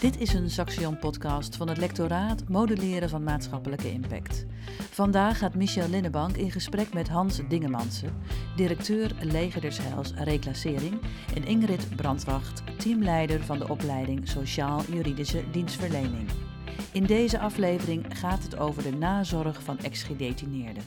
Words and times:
Dit 0.00 0.20
is 0.20 0.32
een 0.32 0.50
Saxion-podcast 0.50 1.56
van 1.56 1.68
het 1.68 1.78
lectoraat 1.78 2.48
Modelleren 2.48 3.08
van 3.08 3.22
Maatschappelijke 3.22 3.92
Impact. 3.92 4.46
Vandaag 4.90 5.38
gaat 5.38 5.54
Michel 5.54 5.88
Linnebank 5.88 6.36
in 6.36 6.50
gesprek 6.50 6.92
met 6.92 7.08
Hans 7.08 7.40
Dingemansen, 7.48 8.22
directeur 8.56 9.10
Leger 9.22 9.60
des 9.60 9.78
Heils 9.78 10.12
Reclassering, 10.14 11.00
en 11.34 11.44
Ingrid 11.44 11.96
Brandwacht, 11.96 12.62
teamleider 12.78 13.44
van 13.44 13.58
de 13.58 13.68
opleiding 13.68 14.28
Sociaal-Juridische 14.28 15.50
Dienstverlening. 15.50 16.28
In 16.92 17.04
deze 17.04 17.38
aflevering 17.38 18.18
gaat 18.18 18.42
het 18.42 18.58
over 18.58 18.82
de 18.82 18.92
nazorg 18.92 19.62
van 19.62 19.78
ex-gedetineerden. 19.78 20.82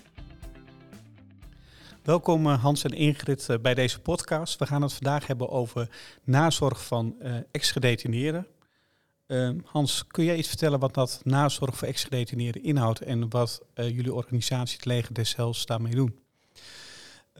Welkom 2.04 2.48
eh, 2.48 2.62
Hans 2.62 2.84
en 2.84 2.92
Ingrid 2.92 3.50
eh, 3.50 3.58
bij 3.62 3.74
deze 3.74 4.00
podcast. 4.00 4.60
We 4.60 4.66
gaan 4.66 4.82
het 4.82 4.94
vandaag 4.94 5.28
hebben 5.28 5.50
over 5.50 5.90
nazorg 6.24 6.86
van 6.86 7.16
uh, 7.22 7.36
ex-gedetineerden. 7.52 8.48
Uh, 9.28 9.50
Hans, 9.66 10.08
kun 10.08 10.24
jij 10.24 10.38
iets 10.38 10.48
vertellen 10.48 10.80
wat 10.80 10.94
dat 10.94 11.22
nazorg 11.24 11.78
voor 11.78 11.88
ex-gedetineerden 11.88 12.64
inhoudt 12.64 13.02
en 13.02 13.30
wat 13.30 13.62
uh, 13.76 13.90
jullie 13.90 14.14
organisatie, 14.14 14.76
het 14.76 14.86
Leger 14.86 15.14
des 15.14 15.36
Hels, 15.36 15.66
daarmee 15.66 15.96
doen? 15.96 16.20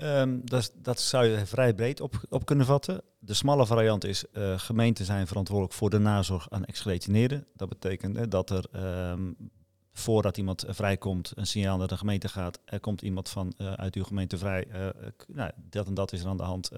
Um, 0.02 0.42
dat, 0.46 0.72
dat, 0.76 1.02
zou 1.02 1.26
je 1.26 1.46
vrij 1.46 1.74
breed 1.74 2.02
op, 2.02 2.22
op 2.30 2.46
kunnen 2.46 2.66
vatten. 2.66 3.02
De 3.20 3.34
smalle 3.34 3.66
variant 3.66 4.06
is, 4.06 4.26
uh, 4.34 4.60
gemeenten 4.60 5.06
zijn 5.06 5.28
verantwoordelijk 5.28 5.76
voor 5.76 5.90
de 5.90 5.98
nazorg 5.98 6.50
aan 6.50 6.66
ex-gedetineerden. 6.66 7.46
Dat 7.56 7.70
betekent 7.70 8.32
dat 8.32 8.50
er 8.50 8.66
um, 9.12 9.36
voordat 9.92 10.38
iemand 10.38 10.66
vrijkomt 10.68 11.32
een 11.36 11.48
signaal 11.48 11.78
naar 11.78 11.88
de 11.88 11.98
gemeente 11.98 12.30
gaat, 12.30 12.60
er 12.66 12.80
komt 12.80 13.02
iemand 13.02 13.30
van 13.30 13.54
uit 13.58 13.96
uw 13.96 14.04
gemeente 14.04 14.38
vrij, 14.38 14.68
nou, 15.28 15.52
dat 15.70 15.88
en 15.88 15.94
dat 15.94 16.14
is 16.14 16.22
er 16.22 16.28
aan 16.28 16.38
de 16.38 16.44
hand, 16.44 16.72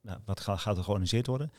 nou, 0.00 0.18
wat 0.24 0.40
gaat 0.40 0.76
er 0.76 0.84
georganiseerd 0.84 1.26
worden. 1.26 1.52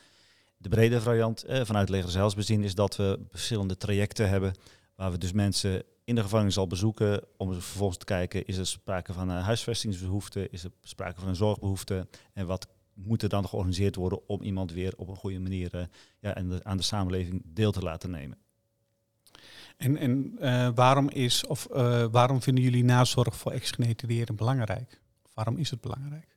De 0.57 0.70
brede 0.70 1.02
variant 1.02 1.43
eh, 1.43 1.66
vanuit 1.66 1.89
Leger 1.89 2.35
bezien 2.35 2.63
is 2.63 2.75
dat 2.75 2.95
we 2.95 3.20
verschillende 3.29 3.77
trajecten 3.77 4.29
hebben 4.29 4.53
waar 4.95 5.11
we 5.11 5.17
dus 5.17 5.31
mensen 5.31 5.83
in 6.03 6.16
de 6.16 6.22
gevangenis 6.22 6.58
al 6.58 6.67
bezoeken 6.67 7.23
om 7.38 7.53
vervolgens 7.53 7.97
te 7.97 8.05
kijken, 8.05 8.45
is 8.45 8.58
er 8.58 8.67
sprake 8.67 9.13
van 9.13 9.30
een 9.30 9.41
huisvestingsbehoefte, 9.41 10.50
is 10.50 10.63
er 10.63 10.72
sprake 10.81 11.19
van 11.19 11.30
een 11.30 11.35
zorgbehoefte 11.35 12.08
en 12.33 12.45
wat 12.45 12.67
moet 12.94 13.22
er 13.22 13.30
dan 13.30 13.47
georganiseerd 13.47 13.95
worden 13.95 14.28
om 14.28 14.41
iemand 14.41 14.72
weer 14.72 14.94
op 14.97 15.08
een 15.08 15.16
goede 15.16 15.39
manier 15.39 15.75
uh, 15.75 15.81
ja, 16.19 16.35
en 16.35 16.50
de, 16.50 16.63
aan 16.63 16.78
de 16.78 16.83
samenleving 16.83 17.41
deel 17.45 17.72
te 17.72 17.81
laten 17.81 18.09
nemen. 18.09 18.38
En, 19.78 19.97
en 19.97 20.35
waarom, 20.75 21.09
is, 21.09 21.45
of, 21.45 21.67
waarom 22.11 22.41
vinden 22.41 22.63
jullie 22.63 22.83
nazorg 22.83 23.35
voor 23.35 23.52
ex-gedetineerden 23.52 24.35
belangrijk? 24.35 25.02
Waarom 25.33 25.58
is 25.58 25.69
het 25.69 25.81
belangrijk? 25.81 26.36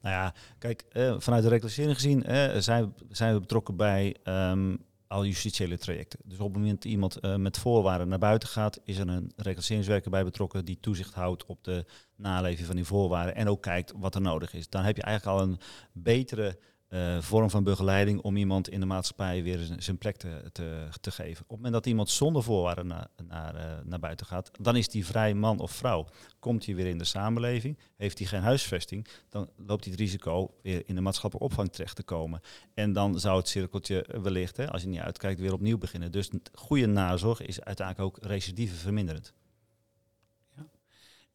Nou 0.00 0.14
ja, 0.14 0.34
kijk, 0.58 0.84
uh, 0.92 1.14
vanuit 1.18 1.42
de 1.42 1.48
reclassering 1.48 1.94
gezien 1.94 2.30
uh, 2.30 2.56
zijn, 2.56 2.94
zijn 3.08 3.34
we 3.34 3.40
betrokken 3.40 3.76
bij 3.76 4.16
um, 4.24 4.84
al 5.10 5.24
justitiële 5.24 5.78
trajecten. 5.78 6.18
Dus 6.24 6.38
op 6.38 6.46
het 6.46 6.56
moment 6.56 6.82
dat 6.82 6.92
iemand 6.92 7.24
uh, 7.24 7.36
met 7.36 7.58
voorwaarden 7.58 8.08
naar 8.08 8.18
buiten 8.18 8.48
gaat, 8.48 8.80
is 8.84 8.98
er 8.98 9.08
een 9.08 9.32
reclasseringswerker 9.36 10.10
bij 10.10 10.24
betrokken 10.24 10.64
die 10.64 10.78
toezicht 10.80 11.14
houdt 11.14 11.46
op 11.46 11.64
de 11.64 11.84
naleving 12.16 12.66
van 12.66 12.76
die 12.76 12.84
voorwaarden 12.84 13.34
en 13.34 13.48
ook 13.48 13.62
kijkt 13.62 13.92
wat 13.96 14.14
er 14.14 14.20
nodig 14.20 14.54
is. 14.54 14.68
Dan 14.68 14.84
heb 14.84 14.96
je 14.96 15.02
eigenlijk 15.02 15.38
al 15.38 15.46
een 15.46 15.58
betere 15.92 16.58
uh, 16.90 17.20
vorm 17.20 17.50
van 17.50 17.64
begeleiding 17.64 18.20
om 18.20 18.36
iemand 18.36 18.68
in 18.68 18.80
de 18.80 18.86
maatschappij 18.86 19.42
weer 19.42 19.68
zijn 19.78 19.98
plek 19.98 20.16
te, 20.16 20.42
te, 20.52 20.88
te 21.00 21.10
geven. 21.10 21.42
Op 21.42 21.48
het 21.48 21.56
moment 21.56 21.72
dat 21.72 21.86
iemand 21.86 22.10
zonder 22.10 22.42
voorwaarden 22.42 22.86
naar, 22.86 23.08
naar, 23.26 23.54
uh, 23.54 23.62
naar 23.84 23.98
buiten 23.98 24.26
gaat, 24.26 24.50
dan 24.60 24.76
is 24.76 24.88
die 24.88 25.06
vrij 25.06 25.34
man 25.34 25.58
of 25.58 25.70
vrouw. 25.70 26.06
Komt 26.38 26.66
hij 26.66 26.74
weer 26.74 26.86
in 26.86 26.98
de 26.98 27.04
samenleving, 27.04 27.78
heeft 27.96 28.18
hij 28.18 28.26
geen 28.26 28.42
huisvesting, 28.42 29.06
dan 29.28 29.50
loopt 29.56 29.84
hij 29.84 29.92
het 29.92 30.00
risico 30.00 30.54
weer 30.62 30.82
in 30.86 30.94
de 30.94 31.00
maatschappelijke 31.00 31.50
opvang 31.50 31.72
terecht 31.72 31.96
te 31.96 32.02
komen. 32.02 32.40
En 32.74 32.92
dan 32.92 33.20
zou 33.20 33.36
het 33.36 33.48
cirkeltje 33.48 34.06
wellicht, 34.22 34.56
hè, 34.56 34.70
als 34.70 34.82
je 34.82 34.88
niet 34.88 35.00
uitkijkt, 35.00 35.40
weer 35.40 35.52
opnieuw 35.52 35.78
beginnen. 35.78 36.12
Dus 36.12 36.30
goede 36.52 36.86
nazorg 36.86 37.42
is 37.42 37.60
uiteindelijk 37.60 38.06
ook 38.06 38.24
recidive 38.24 38.74
verminderend. 38.74 39.32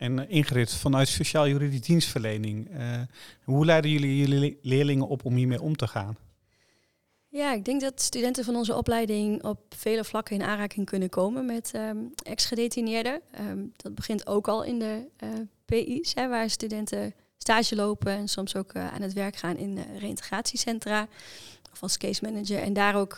En 0.06 0.17
uh, 0.20 0.25
Ingrid, 0.28 0.74
vanuit 0.74 1.07
sociaal-juridische 1.07 1.85
dienstverlening, 1.85 2.69
uh, 2.72 3.02
hoe 3.44 3.66
leiden 3.66 3.91
jullie 3.91 4.18
jullie 4.18 4.59
leerlingen 4.62 5.07
op 5.07 5.25
om 5.25 5.35
hiermee 5.35 5.62
om 5.62 5.75
te 5.75 5.88
gaan? 5.88 6.18
Ja, 7.28 7.53
ik 7.53 7.66
denk 7.66 7.81
dat 7.81 8.02
studenten 8.02 8.44
van 8.44 8.56
onze 8.56 8.75
opleiding 8.75 9.44
op 9.44 9.59
vele 9.78 10.03
vlakken 10.03 10.35
in 10.35 10.44
aanraking 10.44 10.85
kunnen 10.85 11.09
komen 11.09 11.46
met 11.46 11.72
um, 11.75 12.12
ex-gedetineerden. 12.24 13.22
Um, 13.40 13.72
dat 13.75 13.96
begint 13.96 14.28
ook 14.28 14.47
al 14.47 14.63
in 14.63 14.79
de 14.79 15.07
uh, 15.24 15.29
PI's, 15.66 16.13
hè, 16.13 16.28
waar 16.28 16.50
studenten 16.50 17.13
stage 17.38 17.75
lopen 17.75 18.12
en 18.12 18.28
soms 18.28 18.56
ook 18.56 18.75
aan 18.75 19.02
het 19.02 19.13
werk 19.13 19.35
gaan 19.35 19.58
in 19.58 19.79
reïntegratiecentra 19.97 21.08
of 21.72 21.81
als 21.81 21.97
case 21.97 22.24
manager 22.24 22.59
en 22.59 22.74
daar 22.74 22.96
ook 22.96 23.18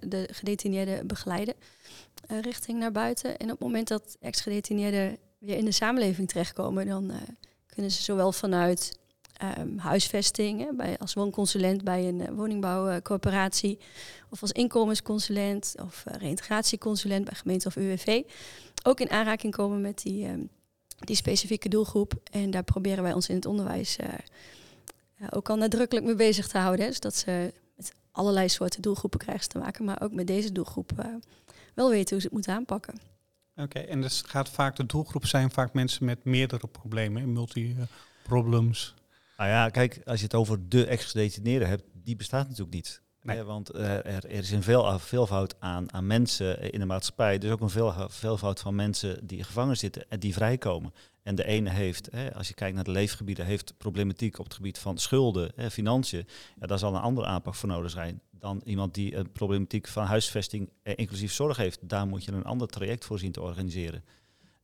de 0.00 0.28
gedetineerden 0.32 1.06
begeleiden 1.06 1.54
richting 2.40 2.78
naar 2.78 2.92
buiten. 2.92 3.36
En 3.36 3.44
op 3.44 3.58
het 3.58 3.60
moment 3.60 3.88
dat 3.88 4.16
ex-gedetineerden 4.20 5.18
weer 5.38 5.56
in 5.56 5.64
de 5.64 5.72
samenleving 5.72 6.28
terechtkomen, 6.28 6.86
dan 6.86 7.10
uh, 7.10 7.16
kunnen 7.66 7.92
ze 7.92 8.02
zowel 8.02 8.32
vanuit 8.32 8.98
um, 9.58 9.78
huisvesting, 9.78 10.60
hè, 10.60 10.72
bij, 10.72 10.98
als 10.98 11.14
woonconsulent 11.14 11.84
bij 11.84 12.08
een 12.08 12.20
uh, 12.20 12.28
woningbouwcoöperatie, 12.28 13.78
of 14.30 14.42
als 14.42 14.52
inkomensconsulent 14.52 15.74
of 15.82 16.04
uh, 16.08 16.14
reïntegratieconsulent 16.14 17.24
bij 17.24 17.34
gemeente 17.34 17.68
of 17.68 17.76
UWV, 17.76 18.22
ook 18.82 19.00
in 19.00 19.10
aanraking 19.10 19.54
komen 19.54 19.80
met 19.80 20.02
die, 20.02 20.28
um, 20.28 20.48
die 20.98 21.16
specifieke 21.16 21.68
doelgroep. 21.68 22.12
En 22.30 22.50
daar 22.50 22.64
proberen 22.64 23.02
wij 23.02 23.12
ons 23.12 23.28
in 23.28 23.34
het 23.34 23.46
onderwijs 23.46 23.96
ook 25.30 25.50
al 25.50 25.56
nadrukkelijk 25.56 26.06
mee 26.06 26.14
bezig 26.14 26.48
te 26.48 26.58
houden. 26.58 26.86
Hè, 26.86 26.92
zodat 26.92 27.14
ze 27.14 27.52
met 27.76 27.92
allerlei 28.12 28.48
soorten 28.48 28.82
doelgroepen 28.82 29.18
krijgen 29.18 29.48
te 29.48 29.58
maken, 29.58 29.84
maar 29.84 30.02
ook 30.02 30.12
met 30.12 30.26
deze 30.26 30.52
doelgroep 30.52 30.90
wel 31.74 31.90
weten 31.90 32.10
hoe 32.10 32.20
ze 32.20 32.26
het 32.26 32.32
moeten 32.32 32.54
aanpakken. 32.54 33.15
Oké, 33.56 33.78
en 33.78 34.00
dus 34.00 34.22
gaat 34.22 34.48
vaak 34.48 34.76
de 34.76 34.86
doelgroep 34.86 35.26
zijn 35.26 35.50
vaak 35.50 35.72
mensen 35.72 36.04
met 36.04 36.24
meerdere 36.24 36.66
problemen, 36.66 37.32
multi-problems. 37.32 38.94
Nou 39.36 39.50
ja, 39.50 39.68
kijk, 39.68 40.00
als 40.04 40.18
je 40.18 40.24
het 40.24 40.34
over 40.34 40.68
de 40.68 40.86
ex-gedetineerden 40.86 41.68
hebt, 41.68 41.82
die 41.92 42.16
bestaat 42.16 42.48
natuurlijk 42.48 42.74
niet. 42.74 43.00
Ja, 43.34 43.44
want 43.44 43.74
uh, 43.74 43.90
er, 43.90 44.04
er, 44.04 44.30
is 44.30 44.50
een 44.50 44.62
veel, 44.62 44.98
veelvoud 44.98 45.54
aan, 45.58 45.92
aan 45.92 46.06
mensen 46.06 46.72
in 46.72 46.80
de 46.80 46.86
maatschappij. 46.86 47.38
Dus 47.38 47.50
ook 47.50 47.60
een 47.60 47.70
veel, 47.70 47.94
veelvoud 48.08 48.60
van 48.60 48.74
mensen 48.74 49.26
die 49.26 49.44
gevangen 49.44 49.76
zitten 49.76 50.04
en 50.08 50.20
die 50.20 50.32
vrijkomen. 50.32 50.94
En 51.22 51.34
de 51.34 51.44
ene 51.44 51.70
heeft, 51.70 52.08
hè, 52.10 52.34
als 52.34 52.48
je 52.48 52.54
kijkt 52.54 52.74
naar 52.74 52.84
de 52.84 52.90
leefgebieden, 52.90 53.44
heeft 53.44 53.74
problematiek 53.78 54.38
op 54.38 54.44
het 54.44 54.54
gebied 54.54 54.78
van 54.78 54.98
schulden, 54.98 55.52
hè, 55.54 55.70
financiën. 55.70 56.26
Ja, 56.60 56.66
daar 56.66 56.78
zal 56.78 56.94
een 56.94 57.00
andere 57.00 57.26
aanpak 57.26 57.54
voor 57.54 57.68
nodig 57.68 57.90
zijn 57.90 58.20
dan 58.30 58.60
iemand 58.64 58.94
die 58.94 59.16
een 59.16 59.32
problematiek 59.32 59.88
van 59.88 60.04
huisvesting 60.04 60.70
eh, 60.82 60.92
inclusief 60.96 61.32
zorg 61.32 61.56
heeft. 61.56 61.88
Daar 61.88 62.06
moet 62.06 62.24
je 62.24 62.32
een 62.32 62.44
ander 62.44 62.68
traject 62.68 63.04
voor 63.04 63.18
zien 63.18 63.32
te 63.32 63.42
organiseren. 63.42 64.04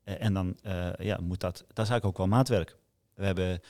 Eh, 0.05 0.25
en 0.25 0.35
dan 0.35 0.57
ja, 0.99 1.19
moet 1.21 1.41
dat, 1.41 1.57
dat 1.57 1.85
is 1.85 1.91
eigenlijk 1.91 2.05
ook 2.05 2.17
wel 2.17 2.27
maatwerk. 2.27 2.77
We 3.15 3.25
hebben 3.25 3.61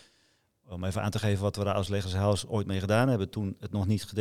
om 0.69 0.84
even 0.84 1.03
aan 1.03 1.11
te 1.11 1.19
geven 1.19 1.43
wat 1.43 1.56
we 1.56 1.65
daar 1.65 1.75
als 1.75 1.89
Legershuis 1.89 2.47
ooit 2.47 2.67
mee 2.67 2.81
gedaan 2.81 3.09
hebben, 3.09 3.31
toen 3.31 3.56
het 3.61 3.73
nog 3.73 3.87
niet 3.87 4.12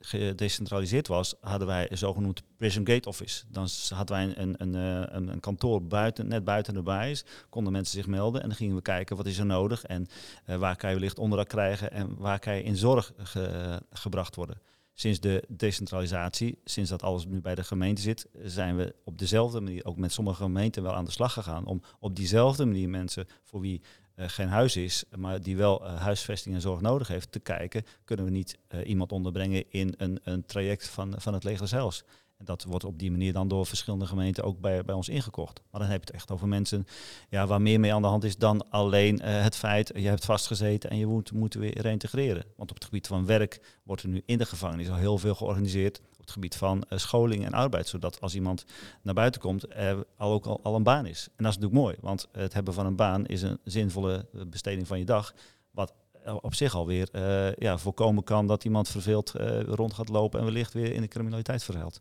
gedecentraliseerd 0.00 1.06
was, 1.06 1.34
hadden 1.40 1.66
wij 1.66 1.90
een 1.90 1.98
zogenoemd 1.98 2.42
Prison 2.56 2.86
Gate 2.86 3.08
Office. 3.08 3.44
Dan 3.48 3.68
hadden 3.88 4.16
wij 4.16 4.36
een, 4.36 4.54
een, 4.58 4.74
een, 5.16 5.28
een 5.28 5.40
kantoor 5.40 5.82
buiten, 5.82 6.28
net 6.28 6.44
buiten 6.44 6.74
de 6.74 6.82
baas, 6.82 7.24
konden 7.48 7.72
mensen 7.72 7.98
zich 7.98 8.06
melden 8.06 8.42
en 8.42 8.48
dan 8.48 8.56
gingen 8.56 8.76
we 8.76 8.82
kijken 8.82 9.16
wat 9.16 9.26
is 9.26 9.38
er 9.38 9.46
nodig 9.46 9.84
en 9.84 10.06
uh, 10.46 10.56
waar 10.56 10.76
kan 10.76 10.90
je 10.90 10.96
wellicht 10.96 11.18
onderdak 11.18 11.48
krijgen 11.48 11.90
en 11.90 12.16
waar 12.16 12.38
kan 12.38 12.54
je 12.54 12.62
in 12.62 12.76
zorg 12.76 13.12
ge, 13.16 13.82
gebracht 13.90 14.36
worden. 14.36 14.60
Sinds 14.98 15.20
de 15.20 15.44
decentralisatie, 15.48 16.58
sinds 16.64 16.90
dat 16.90 17.02
alles 17.02 17.26
nu 17.26 17.40
bij 17.40 17.54
de 17.54 17.64
gemeente 17.64 18.02
zit, 18.02 18.26
zijn 18.42 18.76
we 18.76 18.94
op 19.04 19.18
dezelfde 19.18 19.60
manier, 19.60 19.84
ook 19.84 19.96
met 19.96 20.12
sommige 20.12 20.42
gemeenten, 20.42 20.82
wel 20.82 20.94
aan 20.94 21.04
de 21.04 21.10
slag 21.10 21.32
gegaan 21.32 21.66
om 21.66 21.82
op 21.98 22.16
diezelfde 22.16 22.64
manier 22.64 22.88
mensen 22.88 23.26
voor 23.42 23.60
wie 23.60 23.82
geen 24.16 24.48
huis 24.48 24.76
is, 24.76 25.04
maar 25.16 25.42
die 25.42 25.56
wel 25.56 25.84
uh, 25.84 26.00
huisvesting 26.00 26.54
en 26.54 26.60
zorg 26.60 26.80
nodig 26.80 27.08
heeft, 27.08 27.32
te 27.32 27.38
kijken, 27.38 27.84
kunnen 28.04 28.24
we 28.24 28.30
niet 28.30 28.58
uh, 28.68 28.88
iemand 28.88 29.12
onderbrengen 29.12 29.70
in 29.70 29.94
een, 29.96 30.20
een 30.22 30.46
traject 30.46 30.88
van, 30.88 31.14
van 31.16 31.34
het 31.34 31.44
leger 31.44 31.68
zelfs. 31.68 32.04
En 32.38 32.44
dat 32.44 32.64
wordt 32.64 32.84
op 32.84 32.98
die 32.98 33.10
manier 33.10 33.32
dan 33.32 33.48
door 33.48 33.66
verschillende 33.66 34.06
gemeenten 34.06 34.44
ook 34.44 34.60
bij, 34.60 34.84
bij 34.84 34.94
ons 34.94 35.08
ingekocht. 35.08 35.62
Maar 35.70 35.80
dan 35.80 35.90
heb 35.90 36.00
je 36.00 36.06
het 36.06 36.14
echt 36.14 36.30
over 36.30 36.48
mensen 36.48 36.86
ja, 37.28 37.46
waar 37.46 37.62
meer 37.62 37.80
mee 37.80 37.94
aan 37.94 38.02
de 38.02 38.08
hand 38.08 38.24
is 38.24 38.36
dan 38.36 38.70
alleen 38.70 39.22
het 39.22 39.56
feit, 39.56 39.90
je 39.94 40.08
hebt 40.08 40.24
vastgezeten 40.24 40.90
en 40.90 40.98
je 40.98 41.06
moet, 41.06 41.32
moet 41.32 41.54
weer 41.54 41.80
reintegreren. 41.80 42.44
Want 42.56 42.70
op 42.70 42.76
het 42.76 42.84
gebied 42.84 43.06
van 43.06 43.26
werk 43.26 43.60
wordt 43.82 44.02
er 44.02 44.08
nu 44.08 44.22
in 44.26 44.38
de 44.38 44.46
gevangenis 44.46 44.88
al 44.88 44.96
heel 44.96 45.18
veel 45.18 45.34
georganiseerd 45.34 46.00
het 46.26 46.34
gebied 46.34 46.56
van 46.56 46.84
uh, 46.90 46.98
scholing 46.98 47.44
en 47.44 47.52
arbeid. 47.52 47.88
Zodat 47.88 48.20
als 48.20 48.34
iemand 48.34 48.64
naar 49.02 49.14
buiten 49.14 49.40
komt, 49.40 49.74
er 49.74 50.04
al 50.16 50.32
ook 50.32 50.46
al, 50.46 50.60
al, 50.62 50.74
een 50.74 50.82
baan 50.82 51.06
is. 51.06 51.28
En 51.36 51.44
dat 51.44 51.52
is 51.52 51.58
natuurlijk 51.58 51.82
mooi, 51.82 51.96
want 52.00 52.28
het 52.32 52.52
hebben 52.52 52.74
van 52.74 52.86
een 52.86 52.96
baan 52.96 53.26
is 53.26 53.42
een 53.42 53.58
zinvolle 53.64 54.26
besteding 54.46 54.86
van 54.86 54.98
je 54.98 55.04
dag. 55.04 55.34
Wat 55.70 55.94
op 56.40 56.54
zich 56.54 56.74
alweer 56.74 57.08
uh, 57.12 57.54
ja, 57.54 57.78
voorkomen 57.78 58.24
kan 58.24 58.46
dat 58.46 58.64
iemand 58.64 58.88
verveeld 58.88 59.30
rond 59.66 59.92
gaat 59.94 60.08
lopen 60.08 60.38
en 60.38 60.44
wellicht 60.44 60.72
weer 60.72 60.92
in 60.92 61.00
de 61.00 61.08
criminaliteit 61.08 61.64
verhuilt. 61.64 62.00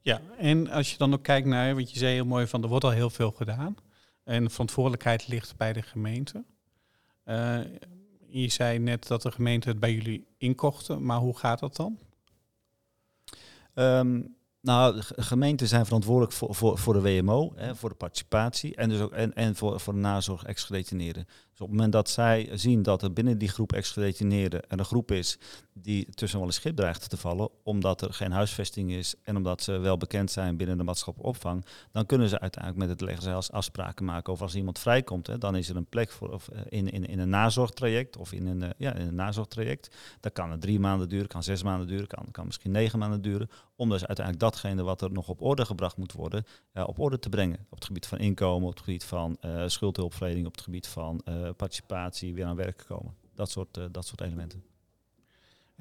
Ja, 0.00 0.20
en 0.38 0.70
als 0.70 0.90
je 0.90 0.98
dan 0.98 1.12
ook 1.12 1.22
kijkt 1.22 1.46
naar, 1.46 1.74
wat 1.74 1.92
je 1.92 1.98
zei 1.98 2.14
heel 2.14 2.24
mooi 2.24 2.46
van, 2.46 2.62
er 2.62 2.68
wordt 2.68 2.84
al 2.84 2.90
heel 2.90 3.10
veel 3.10 3.30
gedaan. 3.30 3.76
En 4.24 4.44
de 4.44 4.50
verantwoordelijkheid 4.50 5.28
ligt 5.28 5.56
bij 5.56 5.72
de 5.72 5.82
gemeente. 5.82 6.44
Je 8.28 8.48
zei 8.48 8.78
net 8.78 9.06
dat 9.06 9.22
de 9.22 9.30
gemeente 9.30 9.68
het 9.68 9.80
bij 9.80 9.92
jullie 9.92 10.26
inkochten, 10.38 11.04
maar 11.04 11.18
hoe 11.18 11.38
gaat 11.38 11.58
dat 11.58 11.76
dan? 11.76 11.98
Ehm, 13.74 14.20
nou, 14.60 15.00
gemeenten 15.00 15.68
zijn 15.68 15.84
verantwoordelijk 15.84 16.32
voor, 16.32 16.54
voor, 16.54 16.78
voor 16.78 16.94
de 16.94 17.00
WMO, 17.00 17.52
hè, 17.54 17.74
voor 17.74 17.88
de 17.88 17.94
participatie 17.94 18.74
en, 18.76 18.88
dus 18.88 19.00
ook, 19.00 19.12
en, 19.12 19.34
en 19.34 19.56
voor, 19.56 19.80
voor 19.80 19.92
de 19.92 19.98
nazorg 19.98 20.44
ex-gedetineerden. 20.44 21.26
Dus 21.52 21.60
op 21.60 21.66
het 21.66 21.76
moment 21.76 21.92
dat 21.92 22.10
zij 22.10 22.48
zien 22.52 22.82
dat 22.82 23.02
er 23.02 23.12
binnen 23.12 23.38
die 23.38 23.48
groep 23.48 23.72
ex-gedetineerden 23.72 24.62
een 24.68 24.84
groep 24.84 25.10
is 25.10 25.38
die 25.74 26.10
tussen 26.14 26.38
wel 26.38 26.48
een 26.48 26.54
schip 26.54 26.76
dreigt 26.76 27.10
te 27.10 27.16
vallen, 27.16 27.48
omdat 27.62 28.00
er 28.02 28.12
geen 28.12 28.32
huisvesting 28.32 28.90
is 28.92 29.14
en 29.22 29.36
omdat 29.36 29.62
ze 29.62 29.78
wel 29.78 29.96
bekend 29.96 30.30
zijn 30.30 30.56
binnen 30.56 30.76
de 30.76 30.84
maatschappelijke 30.84 31.36
opvang, 31.36 31.64
dan 31.92 32.06
kunnen 32.06 32.28
ze 32.28 32.40
uiteindelijk 32.40 32.86
met 32.86 32.98
het 32.98 33.08
leger 33.08 33.22
zelfs 33.22 33.50
afspraken 33.50 34.04
maken 34.04 34.32
over 34.32 34.44
als 34.44 34.54
iemand 34.54 34.78
vrijkomt, 34.78 35.26
hè, 35.26 35.38
dan 35.38 35.56
is 35.56 35.68
er 35.68 35.76
een 35.76 35.86
plek 35.86 36.10
voor 36.10 36.32
of, 36.32 36.48
eh, 36.48 36.60
in, 36.68 36.90
in, 36.90 37.06
in 37.06 37.18
een 37.18 37.28
nazorgtraject 37.28 38.16
of 38.16 38.32
in 38.32 38.46
een, 38.46 38.62
uh, 38.62 38.68
ja, 38.76 38.94
in 38.94 39.06
een 39.06 39.14
nazorgtraject. 39.14 39.96
Dat 40.20 40.32
kan 40.32 40.58
drie 40.58 40.80
maanden 40.80 41.08
duren, 41.08 41.26
kan 41.26 41.42
zes 41.42 41.62
maanden 41.62 41.86
duren, 41.86 42.06
kan, 42.06 42.26
kan 42.30 42.46
misschien 42.46 42.70
negen 42.70 42.98
maanden 42.98 43.22
duren, 43.22 43.50
om 43.76 43.88
dus 43.88 44.06
uiteindelijk 44.06 44.44
datgene 44.44 44.82
wat 44.82 45.02
er 45.02 45.12
nog 45.12 45.28
op 45.28 45.42
orde 45.42 45.64
gebracht 45.64 45.96
moet 45.96 46.12
worden, 46.12 46.44
uh, 46.74 46.84
op 46.86 46.98
orde 46.98 47.18
te 47.18 47.28
brengen. 47.28 47.66
Op 47.70 47.74
het 47.78 47.84
gebied 47.84 48.06
van 48.06 48.18
inkomen, 48.18 48.68
op 48.68 48.74
het 48.74 48.84
gebied 48.84 49.04
van 49.04 49.38
schuldhulpverlening, 49.66 50.46
op 50.46 50.52
het 50.52 50.60
gebied 50.60 50.86
van 50.86 51.22
participatie, 51.54 52.34
weer 52.34 52.44
aan 52.44 52.56
werk 52.56 52.84
komen. 52.86 53.14
Dat 53.34 53.50
soort, 53.50 53.78
dat 53.90 54.06
soort 54.06 54.20
elementen. 54.20 54.62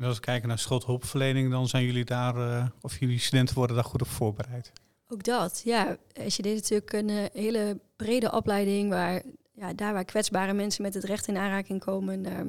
En 0.02 0.08
als 0.08 0.16
we 0.16 0.22
kijken 0.22 0.48
naar 0.48 0.60
schuldhulpverlening, 0.60 1.52
dan 1.52 1.68
zijn 1.68 1.84
jullie 1.84 2.06
daar, 2.06 2.36
uh, 2.38 2.66
of 2.82 3.00
jullie 3.00 3.20
studenten 3.20 3.56
worden 3.56 3.76
daar 3.76 3.86
goed 3.86 4.02
op 4.02 4.08
voorbereid? 4.08 4.72
Ook 5.08 5.24
dat, 5.24 5.62
ja. 5.66 5.98
Als 6.24 6.36
je 6.36 6.42
deed 6.42 6.56
natuurlijk 6.56 6.94
een 6.94 7.10
uh, 7.10 7.26
hele 7.34 7.80
brede 7.96 8.32
opleiding 8.32 8.90
waar, 8.90 9.22
ja, 9.54 9.74
daar 9.74 9.94
waar 9.94 10.06
kwetsbare 10.06 10.54
mensen 10.54 10.82
met 10.82 10.94
het 10.94 11.04
recht 11.04 11.28
in 11.28 11.38
aanraking 11.38 11.80
komen, 11.80 12.26
uh, 12.26 12.40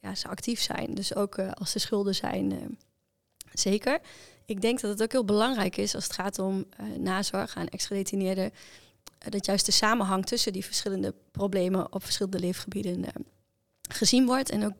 ja, 0.00 0.14
ze 0.14 0.28
actief 0.28 0.60
zijn. 0.60 0.94
Dus 0.94 1.14
ook 1.14 1.38
als 1.38 1.74
er 1.74 1.80
schulden 1.80 2.14
zijn, 2.14 2.78
zeker. 3.52 4.00
Ik 4.44 4.60
denk 4.60 4.80
dat 4.80 4.90
het 4.90 5.02
ook 5.02 5.12
heel 5.12 5.24
belangrijk 5.24 5.76
is 5.76 5.94
als 5.94 6.04
het 6.04 6.12
gaat 6.12 6.38
om 6.38 6.64
nazorg 6.98 7.56
aan 7.56 7.68
ex-gedetineerden, 7.68 8.52
dat 9.28 9.46
juist 9.46 9.66
de 9.66 9.72
samenhang 9.72 10.26
tussen 10.26 10.52
die 10.52 10.64
verschillende 10.64 11.14
problemen 11.30 11.92
op 11.92 12.04
verschillende 12.04 12.38
leefgebieden 12.38 13.04
gezien 13.88 14.26
wordt 14.26 14.50
en 14.50 14.64
ook 14.64 14.72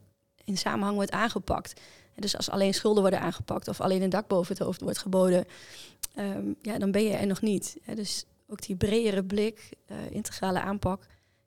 in 0.43 0.57
samenhang 0.57 0.95
wordt 0.95 1.11
aangepakt. 1.11 1.81
dus 2.15 2.37
als 2.37 2.49
alleen 2.49 2.73
schulden 2.73 3.01
worden 3.01 3.21
aangepakt 3.21 3.67
of 3.67 3.81
alleen 3.81 4.01
een 4.01 4.09
dak 4.09 4.27
boven 4.27 4.55
het 4.55 4.63
hoofd 4.63 4.81
wordt 4.81 4.97
geboden, 4.97 5.45
um, 6.17 6.55
ja, 6.61 6.77
dan 6.77 6.91
ben 6.91 7.03
je 7.03 7.13
er 7.13 7.27
nog 7.27 7.41
niet. 7.41 7.77
dus 7.95 8.25
ook 8.47 8.61
die 8.61 8.75
bredere 8.75 9.23
blik, 9.23 9.69
uh, 9.87 9.97
integrale 10.09 10.61
aanpak, 10.61 11.05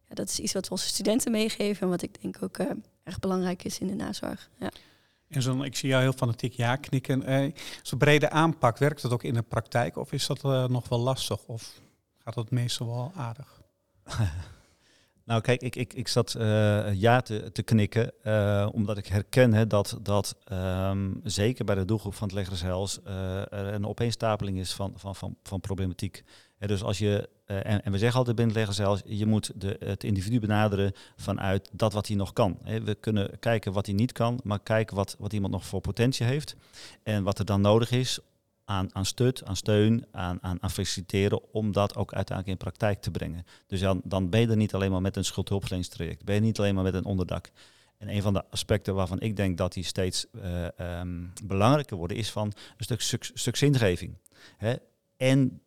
ja, 0.09 0.15
dat 0.15 0.29
is 0.29 0.39
iets 0.39 0.53
wat 0.53 0.65
we 0.65 0.71
onze 0.71 0.87
studenten 0.87 1.33
meegeven 1.33 1.83
en 1.83 1.89
wat 1.89 2.03
ik 2.03 2.23
denk 2.23 2.43
ook 2.43 2.59
uh, 2.59 2.71
erg 3.03 3.19
belangrijk 3.19 3.65
is 3.65 3.79
in 3.79 3.87
de 3.87 3.95
nazorg. 3.95 4.51
Ja. 4.59 4.71
En 5.29 5.43
zo, 5.43 5.63
ik 5.63 5.77
zie 5.77 5.89
jou 5.89 6.03
heel 6.03 6.13
fanatiek 6.13 6.53
ja 6.53 6.77
knikken. 6.77 7.31
Uh, 7.31 7.53
Zo'n 7.83 7.99
brede 7.99 8.31
aanpak, 8.31 8.79
werkt 8.79 9.03
dat 9.03 9.13
ook 9.13 9.23
in 9.23 9.35
de 9.35 9.43
praktijk 9.43 9.97
of 9.97 10.13
is 10.13 10.27
dat 10.27 10.43
nog 10.69 10.89
wel 10.89 10.99
lastig 10.99 11.45
of 11.45 11.81
gaat 12.33 12.45
dat 12.45 12.59
meestal 12.59 12.87
wel 12.87 13.13
aardig? 13.15 13.61
Nou, 15.25 15.43
kijk, 15.43 15.63
ik, 15.63 15.77
ik, 15.77 15.95
ik 15.95 16.09
zat 16.09 16.35
uh, 16.39 16.95
ja 16.95 17.21
te, 17.21 17.53
te 17.53 17.63
knikken, 17.63 18.13
uh, 18.25 18.69
omdat 18.73 18.99
ik 18.99 19.07
herken 19.07 19.53
hè, 19.53 19.67
dat, 19.67 19.99
dat 20.03 20.37
um, 20.53 21.21
zeker 21.25 21.65
bij 21.65 21.75
de 21.75 21.85
doelgroep 21.85 22.15
van 22.15 22.27
het 22.27 22.37
Leggershuis 22.37 22.99
uh, 23.07 23.53
er 23.53 23.75
een 23.75 23.87
opeenstapeling 23.87 24.59
is 24.59 24.73
van, 24.73 24.93
van, 24.97 25.15
van, 25.15 25.37
van 25.43 25.61
problematiek. 25.61 26.25
Ja, 26.59 26.67
dus 26.67 26.83
als 26.83 26.99
je, 26.99 27.29
en, 27.45 27.85
en, 27.85 27.93
we 27.93 27.99
zeggen 27.99 28.19
altijd 28.19 28.37
binnen 28.37 28.57
het 28.57 28.67
Leggershuis, 28.67 29.19
je 29.19 29.27
moet 29.27 29.53
de, 29.61 29.77
het 29.85 30.05
individu 30.05 30.41
benaderen 30.41 30.93
vanuit 31.17 31.69
dat 31.73 31.93
wat 31.93 32.07
hij 32.07 32.17
nog 32.17 32.33
kan. 32.33 32.59
We 32.63 32.95
kunnen 32.95 33.39
kijken 33.39 33.73
wat 33.73 33.87
hij 33.87 33.95
niet 33.95 34.13
kan, 34.13 34.41
maar 34.45 34.61
kijken 34.61 34.97
wat, 34.97 35.17
wat 35.19 35.33
iemand 35.33 35.53
nog 35.53 35.67
voor 35.67 35.81
potentie 35.81 36.27
heeft 36.27 36.57
en 37.03 37.23
wat 37.23 37.39
er 37.39 37.45
dan 37.45 37.61
nodig 37.61 37.91
is 37.91 38.21
aan, 38.71 38.89
aan 38.93 39.05
stut, 39.05 39.45
aan 39.45 39.57
steun, 39.57 40.07
aan, 40.13 40.39
aan, 40.41 40.71
faciliteren 40.71 41.53
om 41.53 41.73
dat 41.73 41.97
ook 41.97 42.15
uiteindelijk 42.15 42.59
in 42.59 42.65
praktijk 42.65 43.01
te 43.01 43.11
brengen. 43.11 43.47
Dus 43.67 43.81
dan, 43.81 44.01
dan 44.05 44.31
ben 44.31 44.41
je 44.41 44.47
er 44.47 44.57
niet 44.57 44.75
alleen 44.75 44.91
maar 44.91 45.01
met 45.01 45.17
een 45.17 45.25
schuldhulpverleningstraject, 45.25 46.25
ben 46.25 46.35
je 46.35 46.41
niet 46.41 46.59
alleen 46.59 46.75
maar 46.75 46.85
met 46.85 46.95
een 46.95 47.05
onderdak. 47.05 47.51
En 47.99 48.09
een 48.09 48.23
van 48.23 48.33
de 48.33 48.45
aspecten 48.51 48.95
waarvan 48.95 49.21
ik 49.21 49.37
denk 49.37 49.59
dat 49.59 49.73
die 49.73 49.85
steeds 49.85 50.27
uh, 50.33 51.01
um, 51.01 51.33
belangrijker 51.45 51.97
worden, 51.97 52.17
is 52.17 52.31
van 52.31 52.53
een 52.77 52.99
stuk, 52.99 53.23
stuk, 53.35 53.57
zingeving. 53.57 54.17
Hè? 54.57 54.75
En 55.17 55.61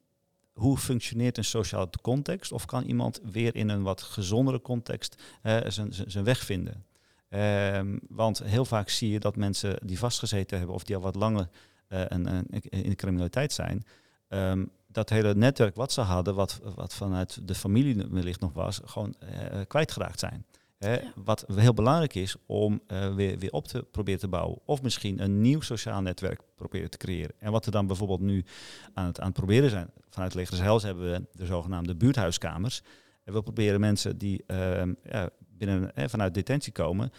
hoe 0.53 0.77
functioneert 0.77 1.37
een 1.37 1.43
sociale 1.43 1.89
context? 2.01 2.51
Of 2.51 2.65
kan 2.65 2.83
iemand 2.83 3.19
weer 3.31 3.55
in 3.55 3.69
een 3.69 3.81
wat 3.81 4.01
gezondere 4.01 4.61
context 4.61 5.21
uh, 5.43 5.57
zijn 5.87 6.23
weg 6.23 6.39
vinden? 6.39 6.85
Um, 7.29 7.99
want 8.09 8.43
heel 8.43 8.65
vaak 8.65 8.89
zie 8.89 9.11
je 9.11 9.19
dat 9.19 9.35
mensen 9.35 9.77
die 9.83 9.99
vastgezeten 9.99 10.57
hebben 10.57 10.75
of 10.75 10.83
die 10.83 10.95
al 10.95 11.01
wat 11.01 11.15
langer 11.15 11.49
uh, 11.93 12.11
en, 12.11 12.45
in 12.69 12.89
de 12.89 12.95
criminaliteit 12.95 13.53
zijn. 13.53 13.83
Um, 14.29 14.71
dat 14.87 15.09
hele 15.09 15.35
netwerk 15.35 15.75
wat 15.75 15.91
ze 15.91 16.01
hadden, 16.01 16.35
wat, 16.35 16.59
wat 16.75 16.93
vanuit 16.93 17.47
de 17.47 17.55
familie 17.55 18.05
wellicht 18.09 18.39
nog 18.39 18.53
was, 18.53 18.81
gewoon 18.85 19.15
uh, 19.23 19.61
kwijtgeraakt 19.67 20.19
zijn. 20.19 20.45
Hè, 20.77 20.93
ja. 20.93 21.13
Wat 21.15 21.45
heel 21.55 21.73
belangrijk 21.73 22.15
is 22.15 22.35
om 22.45 22.81
uh, 22.87 23.15
weer, 23.15 23.39
weer 23.39 23.51
op 23.51 23.67
te 23.67 23.83
proberen 23.91 24.19
te 24.19 24.27
bouwen. 24.27 24.59
Of 24.65 24.81
misschien 24.81 25.23
een 25.23 25.41
nieuw 25.41 25.61
sociaal 25.61 26.01
netwerk 26.01 26.41
proberen 26.55 26.89
te 26.89 26.97
creëren. 26.97 27.35
En 27.37 27.51
wat 27.51 27.65
we 27.65 27.71
dan 27.71 27.87
bijvoorbeeld 27.87 28.19
nu 28.19 28.45
aan 28.93 29.05
het, 29.05 29.19
aan 29.19 29.25
het 29.25 29.35
proberen 29.35 29.69
zijn. 29.69 29.89
Vanuit 30.09 30.33
Legershuis 30.33 30.83
hebben 30.83 31.11
we 31.11 31.25
de 31.31 31.45
zogenaamde 31.45 31.95
buurthuiskamers. 31.95 32.81
En 33.23 33.33
we 33.33 33.41
proberen 33.41 33.79
mensen 33.79 34.17
die 34.17 34.43
uh, 34.47 34.81
ja, 35.03 35.29
binnen, 35.57 35.91
vanuit 35.95 36.33
detentie 36.33 36.71
komen. 36.71 37.11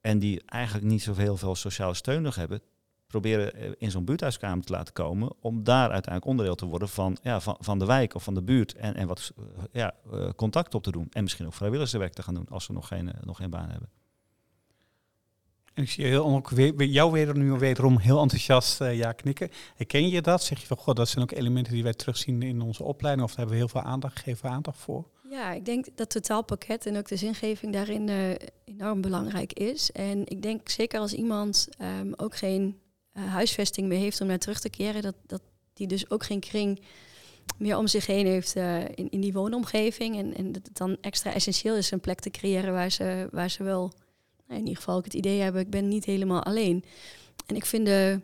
En 0.00 0.18
die 0.18 0.42
eigenlijk 0.46 0.86
niet 0.86 1.02
zoveel 1.02 1.36
veel 1.36 1.54
sociale 1.54 1.94
steun 1.94 2.22
nog 2.22 2.34
hebben 2.34 2.60
proberen 3.10 3.54
eh, 3.54 3.70
in 3.78 3.90
zo'n 3.90 4.04
buurthuiskamer 4.04 4.64
te 4.64 4.72
laten 4.72 4.92
komen. 4.92 5.32
Om 5.40 5.64
daar 5.64 5.90
uiteindelijk 5.90 6.24
onderdeel 6.24 6.54
te 6.54 6.66
worden 6.66 6.88
van, 6.88 7.16
ja, 7.22 7.40
van, 7.40 7.56
van 7.60 7.78
de 7.78 7.86
wijk 7.86 8.14
of 8.14 8.22
van 8.22 8.34
de 8.34 8.42
buurt. 8.42 8.74
En, 8.74 8.94
en 8.94 9.06
wat 9.06 9.32
uh, 9.38 9.44
ja, 9.72 9.94
uh, 10.12 10.28
contact 10.36 10.74
op 10.74 10.82
te 10.82 10.90
doen. 10.90 11.06
En 11.10 11.22
misschien 11.22 11.46
ook 11.46 11.54
vrijwilligerswerk 11.54 12.12
te 12.12 12.22
gaan 12.22 12.34
doen 12.34 12.48
als 12.48 12.64
ze 12.64 12.72
nog 12.72 12.88
geen, 12.88 13.12
nog 13.24 13.36
geen 13.36 13.50
baan 13.50 13.70
hebben. 13.70 13.88
En 15.74 15.82
ik 15.82 15.90
zie 15.90 16.04
je 16.04 16.10
heel, 16.10 16.24
ook 16.24 16.50
weer, 16.50 16.84
jou 16.84 17.12
weer 17.12 17.36
nu 17.36 17.52
wederom 17.52 17.98
heel 17.98 18.20
enthousiast 18.20 18.80
uh, 18.80 18.96
ja 18.96 19.12
knikken. 19.12 19.50
Herken 19.76 20.08
je 20.08 20.22
dat? 20.22 20.42
Zeg 20.42 20.60
je 20.60 20.66
van, 20.66 20.76
god, 20.76 20.96
dat 20.96 21.08
zijn 21.08 21.24
ook 21.24 21.30
elementen 21.30 21.72
die 21.72 21.82
wij 21.82 21.94
terugzien 21.94 22.42
in 22.42 22.60
onze 22.60 22.82
opleiding. 22.82 23.26
Of 23.26 23.34
daar 23.34 23.38
hebben 23.38 23.56
we 23.56 23.62
heel 23.62 23.80
veel 23.80 23.90
aandacht, 23.90 24.18
geven 24.18 24.50
aandacht 24.50 24.78
voor? 24.78 25.04
Ja, 25.30 25.52
ik 25.52 25.64
denk 25.64 25.86
dat 25.94 26.10
totaalpakket 26.10 26.86
en 26.86 26.96
ook 26.96 27.08
de 27.08 27.16
zingeving 27.16 27.72
daarin 27.72 28.08
uh, 28.08 28.34
enorm 28.64 29.00
belangrijk 29.00 29.52
is. 29.52 29.90
En 29.90 30.26
ik 30.26 30.42
denk 30.42 30.68
zeker 30.68 31.00
als 31.00 31.12
iemand 31.12 31.68
um, 32.00 32.12
ook 32.16 32.36
geen 32.36 32.80
huisvesting 33.12 33.88
meer 33.88 33.98
heeft 33.98 34.20
om 34.20 34.26
naar 34.26 34.38
terug 34.38 34.60
te 34.60 34.70
keren, 34.70 35.02
dat, 35.02 35.14
dat 35.26 35.42
die 35.72 35.86
dus 35.86 36.10
ook 36.10 36.24
geen 36.24 36.40
kring 36.40 36.80
meer 37.58 37.76
om 37.76 37.86
zich 37.86 38.06
heen 38.06 38.26
heeft 38.26 38.56
uh, 38.56 38.84
in, 38.84 39.10
in 39.10 39.20
die 39.20 39.32
woonomgeving. 39.32 40.16
En, 40.18 40.34
en 40.34 40.52
dat 40.52 40.66
het 40.66 40.76
dan 40.76 40.96
extra 41.00 41.32
essentieel 41.32 41.76
is 41.76 41.90
een 41.90 42.00
plek 42.00 42.20
te 42.20 42.30
creëren 42.30 42.72
waar 42.72 42.90
ze, 42.90 43.28
waar 43.32 43.50
ze 43.50 43.62
wel, 43.62 43.92
nou, 44.46 44.60
in 44.60 44.66
ieder 44.66 44.76
geval 44.76 44.96
ook 44.96 45.04
het 45.04 45.14
idee 45.14 45.40
hebben, 45.40 45.60
ik 45.60 45.70
ben 45.70 45.88
niet 45.88 46.04
helemaal 46.04 46.42
alleen. 46.42 46.84
En 47.46 47.56
ik 47.56 47.66
vind 47.66 47.86
de 47.86 48.20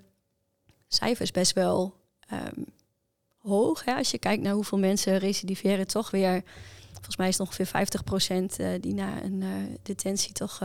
cijfers 0.88 1.30
best 1.30 1.52
wel 1.52 1.94
um, 2.32 2.64
hoog. 3.36 3.84
Hè? 3.84 3.94
Als 3.94 4.10
je 4.10 4.18
kijkt 4.18 4.42
naar 4.42 4.54
hoeveel 4.54 4.78
mensen 4.78 5.18
recidiveren, 5.18 5.86
toch 5.86 6.10
weer, 6.10 6.42
volgens 6.92 7.16
mij 7.16 7.28
is 7.28 7.38
het 7.38 7.46
ongeveer 7.48 8.00
50% 8.56 8.60
uh, 8.60 8.68
die 8.80 8.94
na 8.94 9.22
een 9.22 9.44
detentie 9.82 10.32
toch 10.32 10.62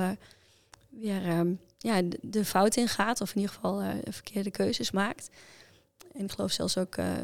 weer 0.89 1.29
um, 1.29 1.59
ja, 1.81 2.01
de 2.21 2.45
fout 2.45 2.75
in 2.75 2.87
gaat, 2.87 3.21
of 3.21 3.29
in 3.29 3.41
ieder 3.41 3.55
geval 3.55 3.81
uh, 3.81 3.89
verkeerde 4.09 4.51
keuzes 4.51 4.91
maakt. 4.91 5.29
En 6.13 6.23
ik 6.23 6.31
geloof 6.31 6.51
zelfs 6.51 6.77
ook 6.77 6.97
uh, 6.97 7.17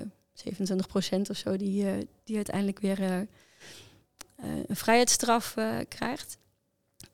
27% 1.18 1.20
of 1.30 1.38
zo 1.38 1.58
die, 1.58 1.84
uh, 1.84 1.92
die 2.24 2.36
uiteindelijk 2.36 2.80
weer 2.80 3.28
een 4.38 4.76
vrijheidsstraf 4.76 5.56
krijgt. 5.88 6.38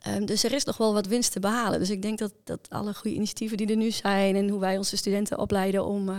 Um, 0.08 0.26
dus 0.26 0.44
er 0.44 0.54
is 0.54 0.64
nog 0.64 0.78
wel 0.78 0.94
wat 0.94 1.06
winst 1.06 1.32
te 1.32 1.40
behalen. 1.40 1.80
Dus 1.80 1.90
ik 1.90 2.02
denk 2.02 2.20
dat, 2.20 2.34
dat 2.44 2.70
alle 2.70 2.94
goede 2.94 3.16
initiatieven 3.16 3.58
die 3.58 3.68
er 3.68 3.76
nu 3.76 3.92
zijn 3.92 4.36
en 4.36 4.50
hoe 4.50 4.60
wij 4.60 4.78
onze 4.78 4.98
studenten 4.98 5.38
opleiden 5.38 5.86
om 5.86 6.10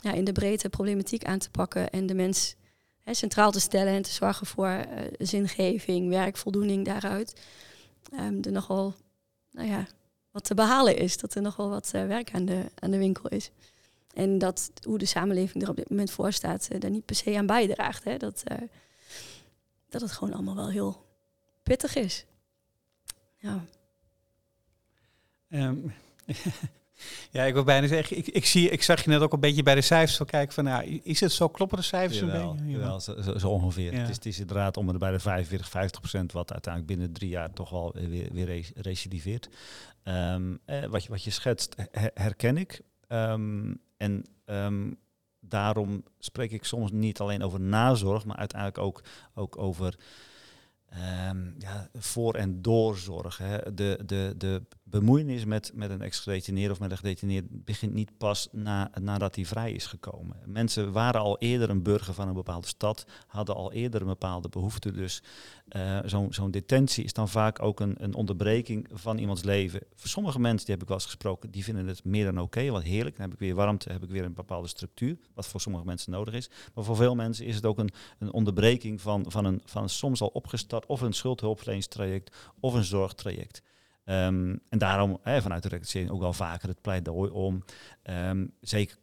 ja, 0.00 0.12
in 0.12 0.24
de 0.24 0.32
breedte 0.32 0.68
problematiek 0.68 1.24
aan 1.24 1.38
te 1.38 1.50
pakken 1.50 1.90
en 1.90 2.06
de 2.06 2.14
mens 2.14 2.54
hè, 3.02 3.14
centraal 3.14 3.50
te 3.50 3.60
stellen 3.60 3.92
en 3.92 4.02
te 4.02 4.12
zorgen 4.12 4.46
voor 4.46 4.86
zingeving, 5.18 6.08
werkvoldoening 6.08 6.84
daaruit, 6.84 7.40
um, 8.12 8.38
er 8.42 8.52
nogal 8.52 8.94
nou 9.50 9.68
ja, 9.68 9.86
wat 10.32 10.44
te 10.44 10.54
behalen 10.54 10.96
is. 10.96 11.16
Dat 11.16 11.34
er 11.34 11.42
nog 11.42 11.56
wel 11.56 11.68
wat 11.68 11.92
uh, 11.94 12.06
werk 12.06 12.32
aan 12.32 12.44
de, 12.90 12.98
winkel 12.98 13.28
is. 13.28 13.50
En 14.14 14.38
dat 14.38 14.70
hoe 14.82 14.98
de 14.98 15.04
samenleving 15.04 15.62
er 15.62 15.70
op 15.70 15.76
dit 15.76 15.90
moment 15.90 16.10
voor 16.10 16.32
staat, 16.32 16.68
uh, 16.72 16.80
daar 16.80 16.90
niet 16.90 17.04
per 17.04 17.16
se 17.16 17.36
aan 17.36 17.46
bijdraagt. 17.46 18.04
Hè? 18.04 18.16
Dat, 18.16 18.42
uh, 18.52 18.58
dat 19.88 20.00
het 20.00 20.12
gewoon 20.12 20.34
allemaal 20.34 20.56
wel 20.56 20.70
heel 20.70 21.06
pittig 21.62 21.94
is. 21.94 22.24
Ja. 23.36 23.64
Um, 25.54 25.92
ja, 27.30 27.44
ik 27.44 27.54
wil 27.54 27.64
bijna 27.64 27.86
zeggen, 27.86 28.16
ik, 28.16 28.26
ik, 28.26 28.46
zie, 28.46 28.68
ik 28.70 28.82
zag 28.82 29.04
je 29.04 29.10
net 29.10 29.20
ook 29.20 29.32
een 29.32 29.40
beetje 29.40 29.62
bij 29.62 29.74
de 29.74 29.80
cijfers 29.80 30.16
zo 30.16 30.24
kijken 30.24 30.54
van, 30.54 30.64
nou, 30.64 31.00
is 31.02 31.20
het 31.20 31.32
zo, 31.32 31.48
kloppen 31.48 31.78
de 31.78 31.84
cijfers 31.84 32.18
jawel, 32.18 32.50
een 32.50 32.56
beetje? 32.56 32.70
Jawel, 32.70 33.00
zo, 33.00 33.38
zo 33.38 33.48
ongeveer. 33.48 33.92
Ja. 33.92 33.98
Het, 33.98 34.08
is, 34.08 34.16
het 34.16 34.26
is 34.26 34.38
inderdaad 34.40 34.76
om 34.76 34.98
bij 34.98 35.10
de 35.10 35.18
45, 35.18 35.68
50 35.68 36.00
procent, 36.00 36.32
wat 36.32 36.52
uiteindelijk 36.52 36.94
binnen 36.94 37.14
drie 37.14 37.30
jaar 37.30 37.52
toch 37.52 37.70
wel 37.70 37.94
weer, 38.08 38.28
weer 38.32 38.70
recidiveert. 38.74 39.48
Um, 40.04 40.58
eh, 40.64 40.84
wat, 40.84 41.02
je, 41.04 41.08
wat 41.08 41.22
je 41.22 41.30
schetst, 41.30 41.74
her, 41.90 42.10
herken 42.14 42.56
ik. 42.56 42.80
Um, 43.08 43.80
en 43.96 44.24
ehm, 44.44 44.90
daarom 45.40 46.04
spreek 46.18 46.52
ik 46.52 46.64
soms 46.64 46.90
niet 46.90 47.20
alleen 47.20 47.42
over 47.42 47.60
nazorg, 47.60 48.24
maar 48.24 48.36
uiteindelijk 48.36 48.78
ook, 48.78 49.02
ook 49.34 49.58
over 49.58 49.96
Ehm, 50.92 51.50
ja, 51.58 51.88
voor- 51.94 52.34
en 52.34 52.62
doorzorg. 52.62 53.36
De, 53.74 53.98
de, 54.06 54.34
de 54.36 54.62
bemoeienis 54.92 55.44
met, 55.44 55.72
met 55.74 55.90
een 55.90 56.02
ex-gedetineerde 56.02 56.72
of 56.72 56.80
met 56.80 56.90
een 56.90 56.96
gedetineerde 56.96 57.48
begint 57.50 57.92
niet 57.92 58.18
pas 58.18 58.48
na, 58.50 58.90
nadat 59.00 59.34
hij 59.34 59.44
vrij 59.44 59.72
is 59.72 59.86
gekomen. 59.86 60.36
Mensen 60.44 60.92
waren 60.92 61.20
al 61.20 61.38
eerder 61.38 61.70
een 61.70 61.82
burger 61.82 62.14
van 62.14 62.28
een 62.28 62.34
bepaalde 62.34 62.66
stad, 62.66 63.06
hadden 63.26 63.54
al 63.54 63.72
eerder 63.72 64.00
een 64.00 64.06
bepaalde 64.06 64.48
behoefte. 64.48 64.92
Dus 64.92 65.22
uh, 65.76 65.98
zo'n 66.04 66.32
zo'n 66.32 66.50
detentie 66.50 67.04
is 67.04 67.12
dan 67.12 67.28
vaak 67.28 67.62
ook 67.62 67.80
een, 67.80 67.94
een 67.98 68.14
onderbreking 68.14 68.88
van 68.92 69.18
iemands 69.18 69.42
leven. 69.42 69.80
Voor 69.94 70.08
sommige 70.08 70.40
mensen, 70.40 70.66
die 70.66 70.74
heb 70.74 70.82
ik 70.82 70.88
wel 70.88 70.96
eens 70.96 71.06
gesproken, 71.06 71.50
die 71.50 71.64
vinden 71.64 71.86
het 71.86 72.04
meer 72.04 72.24
dan 72.24 72.40
oké, 72.40 72.70
wat 72.70 72.82
heerlijk. 72.82 73.16
Dan 73.16 73.24
heb 73.24 73.34
ik 73.34 73.40
weer 73.40 73.54
warmte, 73.54 73.92
heb 73.92 74.02
ik 74.02 74.10
weer 74.10 74.24
een 74.24 74.34
bepaalde 74.34 74.68
structuur, 74.68 75.16
wat 75.34 75.46
voor 75.46 75.60
sommige 75.60 75.84
mensen 75.84 76.12
nodig 76.12 76.34
is. 76.34 76.50
Maar 76.74 76.84
voor 76.84 76.96
veel 76.96 77.14
mensen 77.14 77.46
is 77.46 77.54
het 77.54 77.66
ook 77.66 77.78
een, 77.78 77.90
een 78.18 78.32
onderbreking 78.32 79.00
van, 79.00 79.24
van, 79.28 79.44
een, 79.44 79.60
van 79.64 79.82
een 79.82 79.88
soms 79.88 80.20
al 80.20 80.28
opgestart 80.28 80.81
of 80.86 81.00
een 81.00 81.12
schuldhulpverleningstraject 81.12 82.36
of 82.60 82.74
een 82.74 82.84
zorgtraject. 82.84 83.62
Um, 84.04 84.60
en 84.68 84.78
daarom 84.78 85.18
hè, 85.22 85.42
vanuit 85.42 85.62
de 85.62 85.68
reclassering 85.68 86.10
ook 86.10 86.20
wel 86.20 86.32
vaker 86.32 86.68
het 86.68 86.80
pleidooi 86.80 87.30
om 87.30 87.64
um, 88.10 88.52
zeker 88.60 88.96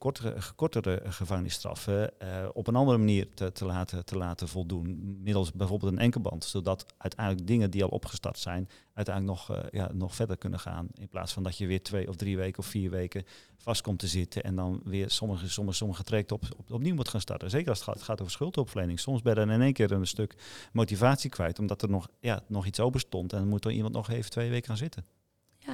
kortere, 0.55 1.01
gevangenisstraffen 1.03 2.11
uh, 2.23 2.47
op 2.53 2.67
een 2.67 2.75
andere 2.75 2.97
manier 2.97 3.33
te, 3.33 3.51
te, 3.51 3.65
laten, 3.65 4.05
te 4.05 4.17
laten 4.17 4.47
voldoen. 4.47 5.17
Middels 5.23 5.51
bijvoorbeeld 5.51 5.91
een 5.91 5.99
enkelband, 5.99 6.45
zodat 6.45 6.85
uiteindelijk 6.97 7.47
dingen 7.47 7.71
die 7.71 7.83
al 7.83 7.89
opgestart 7.89 8.39
zijn, 8.39 8.69
uiteindelijk 8.93 9.37
nog, 9.37 9.57
uh, 9.57 9.63
ja, 9.71 9.89
nog 9.93 10.15
verder 10.15 10.37
kunnen 10.37 10.59
gaan. 10.59 10.87
In 10.93 11.07
plaats 11.07 11.33
van 11.33 11.43
dat 11.43 11.57
je 11.57 11.67
weer 11.67 11.83
twee 11.83 12.07
of 12.07 12.15
drie 12.15 12.37
weken 12.37 12.59
of 12.59 12.65
vier 12.65 12.89
weken 12.89 13.23
vast 13.57 13.81
komt 13.81 13.99
te 13.99 14.07
zitten 14.07 14.43
en 14.43 14.55
dan 14.55 14.81
weer 14.83 15.09
sommige, 15.09 15.49
sommige, 15.49 15.77
sommige 15.77 16.03
trajecten 16.03 16.35
op, 16.35 16.43
op, 16.57 16.71
opnieuw 16.71 16.95
moet 16.95 17.09
gaan 17.09 17.21
starten. 17.21 17.49
Zeker 17.49 17.69
als 17.69 17.79
het 17.79 17.87
gaat, 17.87 18.01
gaat 18.01 18.21
over 18.21 18.33
schuldopverlening. 18.33 18.99
Soms 18.99 19.21
ben 19.21 19.33
je 19.33 19.39
dan 19.39 19.51
in 19.51 19.61
één 19.61 19.73
keer 19.73 19.91
een 19.91 20.07
stuk 20.07 20.35
motivatie 20.71 21.29
kwijt, 21.29 21.59
omdat 21.59 21.81
er 21.81 21.89
nog, 21.89 22.07
ja, 22.19 22.43
nog 22.47 22.65
iets 22.65 22.79
open 22.79 22.99
stond 22.99 23.33
en 23.33 23.39
dan 23.39 23.47
moet 23.47 23.65
er 23.65 23.71
iemand 23.71 23.93
nog 23.93 24.09
even 24.09 24.31
twee 24.31 24.49
weken 24.49 24.67
gaan 24.67 24.77
zitten. 24.77 25.18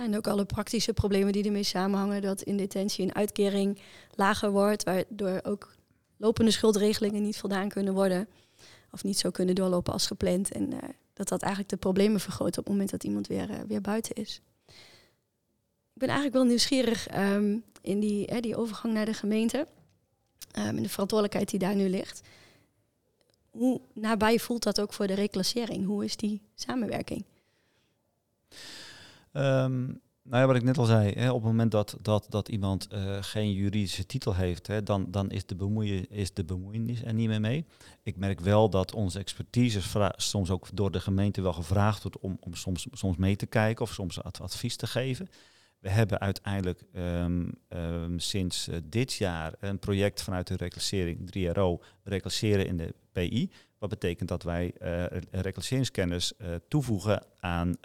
En 0.03 0.17
ook 0.17 0.27
alle 0.27 0.45
praktische 0.45 0.93
problemen 0.93 1.33
die 1.33 1.43
ermee 1.43 1.63
samenhangen. 1.63 2.21
Dat 2.21 2.41
in 2.41 2.57
detentie 2.57 3.05
een 3.05 3.15
uitkering 3.15 3.79
lager 4.15 4.51
wordt, 4.51 4.83
waardoor 4.83 5.39
ook 5.43 5.75
lopende 6.17 6.51
schuldregelingen 6.51 7.21
niet 7.21 7.37
voldaan 7.37 7.69
kunnen 7.69 7.93
worden. 7.93 8.27
Of 8.91 9.03
niet 9.03 9.19
zo 9.19 9.31
kunnen 9.31 9.55
doorlopen 9.55 9.93
als 9.93 10.07
gepland. 10.07 10.51
En 10.51 10.73
uh, 10.73 10.79
dat 11.13 11.27
dat 11.27 11.41
eigenlijk 11.41 11.71
de 11.71 11.77
problemen 11.77 12.19
vergroot 12.19 12.57
op 12.57 12.63
het 12.63 12.67
moment 12.67 12.89
dat 12.89 13.03
iemand 13.03 13.27
weer, 13.27 13.49
uh, 13.49 13.59
weer 13.67 13.81
buiten 13.81 14.15
is. 14.15 14.41
Ik 15.93 16.01
ben 16.01 16.09
eigenlijk 16.09 16.37
wel 16.37 16.45
nieuwsgierig 16.45 17.17
um, 17.17 17.63
in 17.81 17.99
die, 17.99 18.25
hè, 18.25 18.39
die 18.39 18.55
overgang 18.55 18.93
naar 18.93 19.05
de 19.05 19.13
gemeente. 19.13 19.57
Um, 19.57 20.77
en 20.77 20.83
de 20.83 20.89
verantwoordelijkheid 20.89 21.49
die 21.49 21.59
daar 21.59 21.75
nu 21.75 21.89
ligt. 21.89 22.21
Hoe 23.49 23.81
nabij 23.93 24.39
voelt 24.39 24.63
dat 24.63 24.81
ook 24.81 24.93
voor 24.93 25.07
de 25.07 25.13
reclassering? 25.13 25.85
Hoe 25.85 26.05
is 26.05 26.15
die 26.15 26.41
samenwerking? 26.55 27.25
Um, 29.37 30.01
nou 30.25 30.41
ja, 30.41 30.47
wat 30.47 30.55
ik 30.55 30.63
net 30.63 30.77
al 30.77 30.85
zei, 30.85 31.11
hè, 31.11 31.29
op 31.29 31.35
het 31.35 31.45
moment 31.45 31.71
dat, 31.71 31.97
dat, 32.01 32.25
dat 32.29 32.49
iemand 32.49 32.87
uh, 32.93 33.17
geen 33.21 33.53
juridische 33.53 34.05
titel 34.05 34.35
heeft, 34.35 34.67
hè, 34.67 34.83
dan, 34.83 35.11
dan 35.11 35.29
is, 35.29 35.45
de 35.45 35.55
bemoeien, 35.55 36.09
is 36.09 36.33
de 36.33 36.43
bemoeienis 36.43 37.03
er 37.03 37.13
niet 37.13 37.27
meer 37.27 37.41
mee. 37.41 37.65
Ik 38.03 38.17
merk 38.17 38.39
wel 38.39 38.69
dat 38.69 38.93
onze 38.93 39.19
expertise 39.19 39.81
soms 40.15 40.49
ook 40.49 40.67
door 40.73 40.91
de 40.91 40.99
gemeente 40.99 41.41
wel 41.41 41.53
gevraagd 41.53 42.01
wordt 42.01 42.19
om, 42.19 42.37
om 42.39 42.53
soms, 42.53 42.87
soms 42.91 43.17
mee 43.17 43.35
te 43.35 43.45
kijken 43.45 43.83
of 43.83 43.93
soms 43.93 44.23
advies 44.23 44.75
te 44.75 44.87
geven. 44.87 45.27
We 45.79 45.89
hebben 45.89 46.19
uiteindelijk 46.19 46.83
um, 46.93 47.51
um, 47.69 48.19
sinds 48.19 48.67
uh, 48.67 48.75
dit 48.83 49.13
jaar 49.13 49.53
een 49.59 49.79
project 49.79 50.21
vanuit 50.21 50.47
de 50.47 50.55
reclassering 50.55 51.37
3RO, 51.37 51.85
reclasseren 52.03 52.67
in 52.67 52.77
de 52.77 52.93
PI. 53.11 53.51
Wat 53.77 53.89
betekent 53.89 54.29
dat 54.29 54.43
wij 54.43 54.73
uh, 54.81 55.03
reclasseringskennis 55.31 56.33
uh, 56.37 56.47
toevoegen 56.67 57.23
aan, 57.39 57.67
uh, 57.67 57.75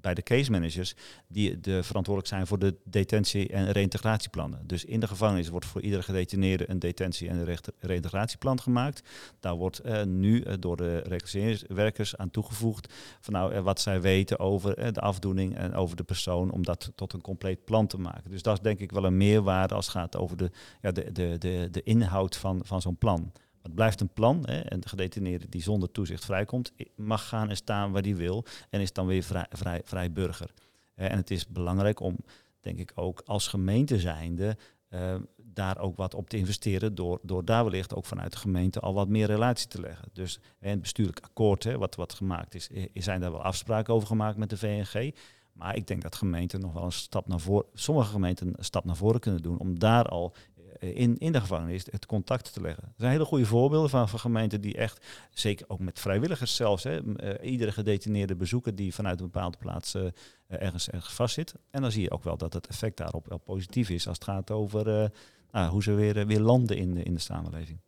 bij 0.00 0.14
de 0.14 0.22
case 0.22 0.50
managers 0.50 0.94
die 1.28 1.60
de 1.60 1.82
verantwoordelijk 1.82 2.34
zijn 2.34 2.46
voor 2.46 2.58
de 2.58 2.76
detentie- 2.84 3.48
en 3.48 3.70
reïntegratieplannen. 3.70 4.66
Dus 4.66 4.84
in 4.84 5.00
de 5.00 5.06
gevangenis 5.06 5.48
wordt 5.48 5.66
voor 5.66 5.80
iedere 5.80 6.02
gedetineerde 6.02 6.70
een 6.70 6.78
detentie- 6.78 7.28
en 7.28 7.44
re 7.44 7.58
reïntegratieplan 7.78 8.60
gemaakt. 8.60 9.08
Daar 9.40 9.54
wordt 9.54 10.04
nu 10.04 10.44
door 10.58 10.76
de 10.76 10.98
reclasseringswerkers 10.98 12.16
aan 12.16 12.30
toegevoegd 12.30 12.92
van 13.20 13.32
nou, 13.32 13.60
wat 13.60 13.80
zij 13.80 14.00
weten 14.00 14.38
over 14.38 14.92
de 14.92 15.00
afdoening 15.00 15.56
en 15.56 15.74
over 15.74 15.96
de 15.96 16.02
persoon 16.02 16.50
om 16.50 16.64
dat 16.64 16.92
tot 16.94 17.12
een 17.12 17.20
compleet 17.20 17.64
plan 17.64 17.86
te 17.86 17.98
maken. 17.98 18.30
Dus 18.30 18.42
dat 18.42 18.56
is 18.56 18.62
denk 18.62 18.78
ik 18.78 18.92
wel 18.92 19.04
een 19.04 19.16
meerwaarde 19.16 19.74
als 19.74 19.86
het 19.86 19.94
gaat 19.94 20.16
over 20.16 20.36
de, 20.36 20.50
ja, 20.82 20.92
de, 20.92 21.12
de, 21.12 21.68
de 21.70 21.82
inhoud 21.82 22.36
van, 22.36 22.60
van 22.64 22.80
zo'n 22.80 22.96
plan. 22.96 23.32
Het 23.62 23.74
blijft 23.74 24.00
een 24.00 24.12
plan 24.12 24.42
hè, 24.46 24.60
en 24.60 24.80
de 24.80 24.88
gedetineerde 24.88 25.48
die 25.48 25.62
zonder 25.62 25.90
toezicht 25.90 26.24
vrijkomt, 26.24 26.72
mag 26.96 27.28
gaan 27.28 27.48
en 27.48 27.56
staan 27.56 27.92
waar 27.92 28.02
hij 28.02 28.16
wil 28.16 28.44
en 28.70 28.80
is 28.80 28.92
dan 28.92 29.06
weer 29.06 29.22
vrij, 29.22 29.46
vrij, 29.50 29.80
vrij 29.84 30.12
burger. 30.12 30.50
En 30.94 31.16
het 31.16 31.30
is 31.30 31.46
belangrijk 31.46 32.00
om, 32.00 32.16
denk 32.60 32.78
ik, 32.78 32.92
ook 32.94 33.22
als 33.24 33.48
gemeente 33.48 33.98
zijnde 33.98 34.56
uh, 34.90 35.14
daar 35.36 35.78
ook 35.78 35.96
wat 35.96 36.14
op 36.14 36.28
te 36.28 36.36
investeren 36.36 36.94
door, 36.94 37.18
door 37.22 37.44
daar 37.44 37.64
wellicht 37.64 37.94
ook 37.94 38.04
vanuit 38.04 38.32
de 38.32 38.38
gemeente 38.38 38.80
al 38.80 38.94
wat 38.94 39.08
meer 39.08 39.26
relatie 39.26 39.68
te 39.68 39.80
leggen. 39.80 40.08
Dus 40.12 40.40
in 40.60 40.70
het 40.70 40.80
bestuurlijk 40.80 41.20
akkoord 41.20 41.64
hè, 41.64 41.78
wat, 41.78 41.94
wat 41.94 42.12
gemaakt 42.12 42.54
is, 42.54 42.68
zijn 42.94 43.20
daar 43.20 43.32
wel 43.32 43.42
afspraken 43.42 43.94
over 43.94 44.06
gemaakt 44.06 44.36
met 44.36 44.50
de 44.50 44.56
VNG. 44.56 45.14
Maar 45.52 45.76
ik 45.76 45.86
denk 45.86 46.02
dat 46.02 46.16
gemeenten 46.16 46.60
nog 46.60 46.72
wel 46.72 46.84
een 46.84 46.92
stap 46.92 47.28
naar 47.28 47.40
voren, 47.40 47.66
sommige 47.74 48.10
gemeenten 48.10 48.46
een 48.46 48.64
stap 48.64 48.84
naar 48.84 48.96
voren 48.96 49.20
kunnen 49.20 49.42
doen 49.42 49.58
om 49.58 49.78
daar 49.78 50.08
al 50.08 50.34
in, 50.82 51.18
in 51.18 51.32
de 51.32 51.40
gevangenis 51.40 51.86
het 51.90 52.06
contact 52.06 52.52
te 52.52 52.60
leggen. 52.60 52.84
Er 52.84 52.92
zijn 52.96 53.12
hele 53.12 53.24
goede 53.24 53.46
voorbeelden 53.46 53.90
van, 53.90 54.08
van 54.08 54.18
gemeenten 54.18 54.60
die 54.60 54.76
echt, 54.76 55.06
zeker 55.30 55.68
ook 55.68 55.78
met 55.78 56.00
vrijwilligers 56.00 56.56
zelfs, 56.56 56.82
hè, 56.82 57.00
uh, 57.02 57.50
iedere 57.50 57.72
gedetineerde 57.72 58.34
bezoeker 58.34 58.74
die 58.74 58.94
vanuit 58.94 59.20
een 59.20 59.30
bepaalde 59.30 59.56
plaats 59.56 59.94
uh, 59.94 60.06
ergens, 60.46 60.90
ergens 60.90 61.14
vastzit. 61.14 61.54
En 61.70 61.82
dan 61.82 61.92
zie 61.92 62.02
je 62.02 62.10
ook 62.10 62.24
wel 62.24 62.36
dat 62.36 62.52
het 62.52 62.66
effect 62.66 62.96
daarop 62.96 63.28
wel 63.28 63.38
positief 63.38 63.90
is 63.90 64.08
als 64.08 64.18
het 64.18 64.24
gaat 64.24 64.50
over 64.50 65.10
nou, 65.50 65.70
hoe 65.70 65.82
ze 65.82 65.92
weer, 65.92 66.26
weer 66.26 66.40
landen 66.40 66.76
in 66.76 66.94
de, 66.94 67.02
in 67.02 67.14
de 67.14 67.20
samenleving. 67.20 67.80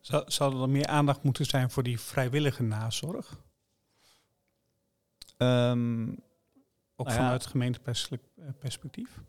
Zou, 0.00 0.24
zou 0.26 0.62
er 0.62 0.70
meer 0.70 0.86
aandacht 0.86 1.22
moeten 1.22 1.46
zijn 1.46 1.70
voor 1.70 1.82
die 1.82 2.00
vrijwillige 2.00 2.62
nazorg? 2.62 3.40
Um, 5.38 6.10
ook 6.96 7.06
nou 7.06 7.18
vanuit 7.18 7.42
ja, 7.42 7.50
gemeenteperspectief? 7.50 9.20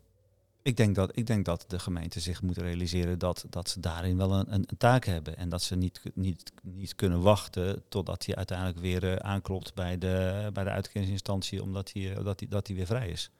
Ik 0.64 0.76
denk, 0.76 0.94
dat, 0.94 1.16
ik 1.16 1.26
denk 1.26 1.44
dat 1.44 1.64
de 1.68 1.78
gemeente 1.78 2.20
zich 2.20 2.42
moet 2.42 2.56
realiseren 2.56 3.18
dat, 3.18 3.46
dat 3.50 3.68
ze 3.68 3.80
daarin 3.80 4.16
wel 4.16 4.32
een, 4.32 4.52
een, 4.52 4.64
een 4.66 4.76
taak 4.76 5.04
hebben. 5.04 5.36
En 5.36 5.48
dat 5.48 5.62
ze 5.62 5.76
niet, 5.76 6.02
niet, 6.14 6.52
niet 6.62 6.94
kunnen 6.94 7.20
wachten 7.20 7.82
totdat 7.88 8.26
hij 8.26 8.36
uiteindelijk 8.36 8.78
weer 8.78 9.04
uh, 9.04 9.16
aanklopt 9.16 9.74
bij 9.74 9.98
de, 9.98 10.50
bij 10.52 10.64
de 10.64 10.70
uitkeringsinstantie, 10.70 11.62
omdat 11.62 11.92
hij, 11.92 12.14
dat 12.22 12.40
hij, 12.40 12.48
dat 12.48 12.66
hij 12.66 12.76
weer 12.76 12.86
vrij 12.86 13.08
is. 13.08 13.30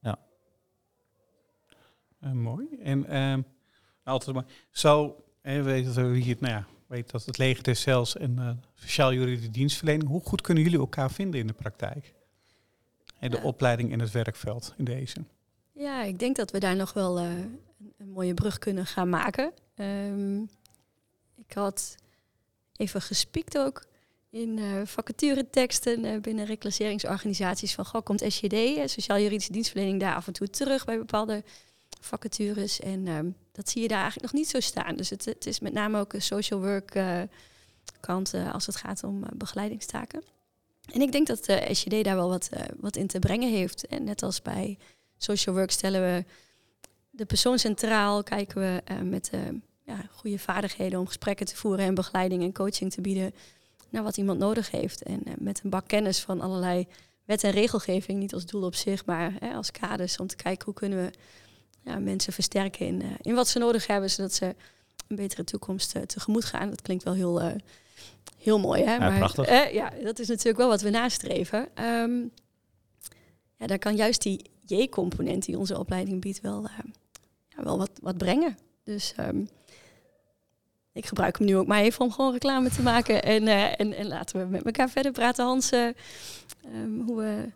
Ja. 0.00 0.18
Uh, 2.20 2.32
mooi. 2.32 2.66
En 2.82 3.12
uh, 3.14 3.44
altijd 4.04 4.36
maar. 4.36 4.46
Zo, 4.70 5.24
we 5.40 5.62
weten 5.62 5.94
dat 5.94 6.10
we 6.10 6.18
hier, 6.18 6.36
nou 6.40 6.52
ja, 6.52 6.66
weet 6.86 7.10
dat 7.10 7.24
het 7.24 7.38
leger 7.38 7.62
des 7.62 7.80
Cels 7.80 8.16
en 8.16 8.36
uh, 8.38 8.50
sociaal-juridische 8.74 9.50
dienstverlening. 9.50 10.08
Hoe 10.08 10.20
goed 10.20 10.40
kunnen 10.40 10.62
jullie 10.62 10.78
elkaar 10.78 11.10
vinden 11.10 11.40
in 11.40 11.46
de 11.46 11.52
praktijk? 11.52 12.14
En 13.18 13.30
de 13.30 13.40
opleiding 13.40 13.92
en 13.92 14.00
het 14.00 14.10
werkveld 14.10 14.74
in 14.76 14.84
deze? 14.84 15.24
Ik 16.04 16.18
denk 16.18 16.36
dat 16.36 16.50
we 16.50 16.58
daar 16.58 16.76
nog 16.76 16.92
wel 16.92 17.20
uh, 17.20 17.28
een 17.98 18.10
mooie 18.12 18.34
brug 18.34 18.58
kunnen 18.58 18.86
gaan 18.86 19.08
maken. 19.08 19.52
Um, 19.74 20.48
ik 21.36 21.52
had 21.52 21.96
even 22.76 23.02
gespiekt 23.02 23.58
ook 23.58 23.84
in 24.30 24.58
uh, 24.58 24.80
vacatureteksten 24.84 26.04
uh, 26.04 26.20
binnen 26.20 26.44
reclasseringsorganisaties 26.44 27.74
van 27.74 27.86
goh, 27.86 28.02
komt 28.02 28.24
SJD, 28.28 28.90
Sociaal-Juridische 28.90 29.52
Dienstverlening, 29.52 30.00
daar 30.00 30.14
af 30.14 30.26
en 30.26 30.32
toe 30.32 30.50
terug 30.50 30.84
bij 30.84 30.98
bepaalde 30.98 31.44
vacatures. 32.00 32.80
En 32.80 33.06
um, 33.06 33.36
dat 33.52 33.68
zie 33.68 33.82
je 33.82 33.88
daar 33.88 34.00
eigenlijk 34.00 34.32
nog 34.32 34.40
niet 34.40 34.50
zo 34.50 34.60
staan. 34.60 34.96
Dus 34.96 35.10
het, 35.10 35.24
het 35.24 35.46
is 35.46 35.60
met 35.60 35.72
name 35.72 36.00
ook 36.00 36.12
een 36.12 36.22
social 36.22 36.60
work 36.60 36.98
kant 38.00 38.34
als 38.52 38.66
het 38.66 38.76
gaat 38.76 39.04
om 39.04 39.24
begeleidingstaken. 39.34 40.22
En 40.92 41.00
ik 41.00 41.12
denk 41.12 41.26
dat 41.26 41.44
de 41.44 41.68
SJD 41.72 42.04
daar 42.04 42.16
wel 42.16 42.28
wat, 42.28 42.48
wat 42.76 42.96
in 42.96 43.06
te 43.06 43.18
brengen 43.18 43.50
heeft. 43.50 43.86
En 43.86 44.04
net 44.04 44.22
als 44.22 44.42
bij 44.42 44.78
social 45.16 45.54
work 45.54 45.70
stellen 45.70 46.00
we 46.00 46.24
de 47.10 47.24
persoon 47.24 47.58
centraal, 47.58 48.22
kijken 48.22 48.60
we 48.60 48.82
uh, 48.92 49.00
met 49.00 49.30
uh, 49.34 49.40
ja, 49.84 50.08
goede 50.10 50.38
vaardigheden 50.38 50.98
om 50.98 51.06
gesprekken 51.06 51.46
te 51.46 51.56
voeren 51.56 51.84
en 51.84 51.94
begeleiding 51.94 52.42
en 52.42 52.52
coaching 52.52 52.92
te 52.92 53.00
bieden 53.00 53.34
naar 53.90 54.02
wat 54.02 54.16
iemand 54.16 54.38
nodig 54.38 54.70
heeft. 54.70 55.02
En 55.02 55.20
uh, 55.24 55.34
met 55.38 55.60
een 55.64 55.70
bak 55.70 55.88
kennis 55.88 56.20
van 56.20 56.40
allerlei 56.40 56.86
wet 57.24 57.44
en 57.44 57.50
regelgeving, 57.50 58.18
niet 58.18 58.34
als 58.34 58.46
doel 58.46 58.62
op 58.62 58.74
zich, 58.74 59.04
maar 59.04 59.38
als 59.54 59.70
kaders 59.70 60.16
om 60.16 60.26
te 60.26 60.36
kijken 60.36 60.64
hoe 60.64 60.74
kunnen 60.74 61.04
we 61.04 61.10
ja, 61.82 61.98
mensen 61.98 62.32
versterken 62.32 62.86
in, 62.86 63.02
in 63.20 63.34
wat 63.34 63.48
ze 63.48 63.58
nodig 63.58 63.86
hebben, 63.86 64.10
zodat 64.10 64.32
ze 64.32 64.54
een 65.08 65.16
betere 65.16 65.44
toekomst 65.44 65.94
tegemoet 66.06 66.44
gaan. 66.44 66.70
Dat 66.70 66.82
klinkt 66.82 67.04
wel 67.04 67.14
heel, 67.14 67.52
heel 68.38 68.58
mooi, 68.58 68.82
hè? 68.84 68.94
Ja, 68.94 68.98
maar 68.98 69.72
ja, 69.72 69.92
dat 70.02 70.18
is 70.18 70.28
natuurlijk 70.28 70.56
wel 70.56 70.68
wat 70.68 70.80
we 70.80 70.90
nastreven. 70.90 71.68
Um, 71.84 72.30
ja, 73.56 73.66
daar 73.66 73.78
kan 73.78 73.96
juist 73.96 74.22
die 74.22 74.50
J-component 74.66 75.44
die 75.44 75.58
onze 75.58 75.78
opleiding 75.78 76.20
biedt 76.20 76.40
wel, 76.40 76.68
ja, 77.48 77.62
wel 77.62 77.78
wat, 77.78 77.90
wat 78.02 78.18
brengen. 78.18 78.56
Dus 78.84 79.12
ehm, 79.16 79.44
ik 80.96 81.06
gebruik 81.06 81.38
hem 81.38 81.46
nu 81.46 81.56
ook 81.56 81.66
maar 81.66 81.80
even 81.80 82.04
om 82.04 82.12
gewoon 82.12 82.32
reclame 82.32 82.70
te 82.70 82.82
maken. 82.82 83.22
En, 83.22 83.48
eh, 83.48 83.80
en, 83.80 83.92
en 83.92 84.06
laten 84.06 84.40
we 84.40 84.46
met 84.46 84.64
elkaar 84.64 84.88
verder 84.88 85.12
praten, 85.12 85.44
Hans, 85.44 85.72
uh, 85.72 85.88
hoe 87.06 87.16
we 87.16 87.52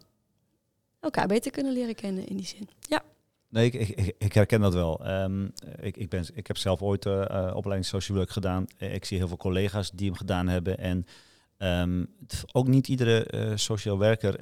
elkaar 1.00 1.26
beter 1.26 1.50
kunnen 1.50 1.72
leren 1.72 1.94
kennen 1.94 2.26
in 2.26 2.36
die 2.36 2.46
zin. 2.46 2.68
Ja. 2.80 3.02
Nee, 3.48 3.70
ik, 3.70 3.88
ik, 3.88 4.14
ik, 4.18 4.32
herken 4.32 4.60
dat 4.60 4.74
wel. 4.74 5.10
Um, 5.10 5.52
ik, 5.80 5.96
ik, 5.96 6.08
ben, 6.08 6.24
ik 6.34 6.46
heb 6.46 6.56
zelf 6.56 6.82
ooit 6.82 7.06
opleiding 7.54 7.86
social 7.86 8.16
work 8.16 8.30
gedaan. 8.30 8.66
Ik 8.78 9.04
zie 9.04 9.18
heel 9.18 9.28
veel 9.28 9.36
collega's 9.36 9.90
die 9.90 10.06
hem 10.06 10.16
gedaan 10.16 10.48
hebben. 10.48 10.78
En 10.78 11.06
ook 12.52 12.66
niet 12.66 12.88
iedere 12.88 13.52
sociaal 13.54 13.98
werker 13.98 14.40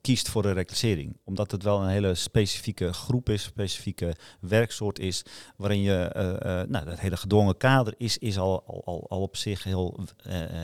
kiest 0.00 0.28
voor 0.28 0.44
een 0.44 0.52
reclassering. 0.52 1.16
Omdat 1.24 1.50
het 1.50 1.62
wel 1.62 1.82
een 1.82 1.88
hele 1.88 2.14
specifieke 2.14 2.92
groep 2.92 3.28
is, 3.28 3.42
specifieke 3.42 4.16
werksoort 4.40 4.98
is, 4.98 5.24
waarin 5.56 5.80
je, 5.80 6.12
uh, 6.16 6.22
uh, 6.22 6.68
nou, 6.68 6.84
dat 6.84 7.00
hele 7.00 7.16
gedwongen 7.16 7.56
kader 7.56 7.94
is, 7.96 8.18
is 8.18 8.38
al, 8.38 8.64
al, 8.84 9.06
al 9.08 9.20
op 9.20 9.36
zich 9.36 9.64
heel 9.64 9.98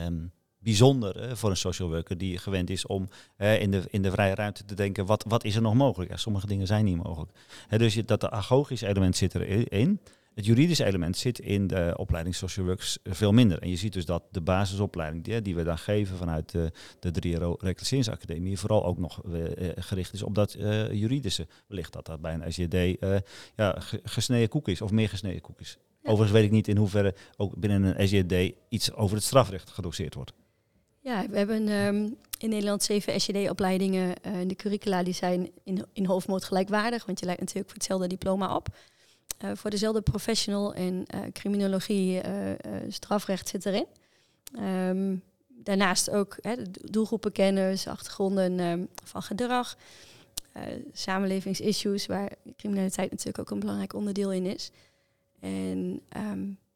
um, 0.05 0.31
bijzonder 0.59 1.37
voor 1.37 1.49
een 1.49 1.57
social 1.57 1.89
worker 1.89 2.17
die 2.17 2.37
gewend 2.37 2.69
is 2.69 2.85
om 2.85 3.09
in, 3.37 3.71
de, 3.71 3.83
in 3.89 4.01
de 4.01 4.11
vrije 4.11 4.35
ruimte 4.35 4.65
te 4.65 4.75
denken, 4.75 5.05
wat, 5.05 5.25
wat 5.27 5.43
is 5.43 5.55
er 5.55 5.61
nog 5.61 5.73
mogelijk? 5.73 6.17
Sommige 6.17 6.47
dingen 6.47 6.67
zijn 6.67 6.85
niet 6.85 7.03
mogelijk. 7.03 7.31
dus 7.69 7.93
je, 7.93 8.05
dat 8.05 8.21
de 8.21 8.31
agogische 8.31 8.87
element 8.87 9.15
zit 9.15 9.35
erin. 9.35 9.99
Het 10.39 10.47
juridische 10.47 10.85
element 10.85 11.17
zit 11.17 11.39
in 11.39 11.67
de 11.67 11.93
opleiding 11.97 12.35
social 12.35 12.65
works 12.65 12.97
veel 13.03 13.31
minder. 13.31 13.59
En 13.59 13.69
je 13.69 13.75
ziet 13.75 13.93
dus 13.93 14.05
dat 14.05 14.23
de 14.31 14.41
basisopleiding 14.41 15.23
die, 15.23 15.41
die 15.41 15.55
we 15.55 15.63
dan 15.63 15.77
geven 15.77 16.17
vanuit 16.17 16.51
de, 16.51 16.71
de 16.99 17.11
3 17.11 17.37
Reclasseringsacademie 17.57 18.59
vooral 18.59 18.85
ook 18.85 18.97
nog 18.97 19.21
uh, 19.25 19.43
gericht 19.75 20.13
is 20.13 20.23
op 20.23 20.35
dat 20.35 20.55
uh, 20.55 20.91
juridische. 20.91 21.47
Wellicht 21.67 21.93
dat 21.93 22.05
dat 22.05 22.21
bij 22.21 22.33
een 22.33 22.53
SJD 22.53 22.73
uh, 22.73 23.15
ja, 23.55 23.75
gesneden 24.03 24.49
koek 24.49 24.67
is 24.67 24.81
of 24.81 24.91
meer 24.91 25.09
gesneden 25.09 25.41
koek 25.41 25.59
is. 25.59 25.77
Ja. 25.79 26.09
Overigens 26.09 26.31
weet 26.31 26.45
ik 26.45 26.51
niet 26.51 26.67
in 26.67 26.77
hoeverre 26.77 27.15
ook 27.37 27.55
binnen 27.55 27.99
een 27.99 28.07
SJD 28.07 28.55
iets 28.69 28.93
over 28.93 29.15
het 29.15 29.25
strafrecht 29.25 29.69
gedoseerd 29.69 30.13
wordt. 30.13 30.33
Ja, 30.99 31.25
we 31.29 31.37
hebben 31.37 31.67
um, 31.67 32.15
in 32.37 32.49
Nederland 32.49 32.83
zeven 32.83 33.21
SJD-opleidingen. 33.21 34.15
De 34.47 34.55
curricula 34.55 35.03
die 35.03 35.13
zijn 35.13 35.51
in, 35.63 35.85
in 35.93 36.05
hoofdmoot 36.05 36.43
gelijkwaardig, 36.43 37.05
want 37.05 37.19
je 37.19 37.25
lijkt 37.25 37.41
natuurlijk 37.41 37.67
voor 37.67 37.77
hetzelfde 37.77 38.07
diploma 38.07 38.55
op. 38.55 38.67
Uh, 39.43 39.51
voor 39.53 39.69
dezelfde 39.69 40.01
professional 40.01 40.73
en 40.73 41.05
uh, 41.15 41.21
criminologie, 41.33 42.21
strafrecht 42.87 43.47
zit 43.47 43.65
erin. 43.65 43.85
Um, 44.59 45.23
daarnaast 45.47 46.09
ook 46.09 46.37
hè, 46.41 46.55
doelgroepenkennis, 46.71 47.87
achtergronden 47.87 48.59
um, 48.59 48.87
van 49.03 49.21
gedrag, 49.21 49.77
samenlevingsissues, 50.93 52.05
waar 52.05 52.31
criminaliteit 52.57 53.11
natuurlijk 53.11 53.39
ook 53.39 53.49
een 53.49 53.59
belangrijk 53.59 53.93
onderdeel 53.93 54.31
in 54.31 54.45
is. 54.45 54.71
En 55.39 56.01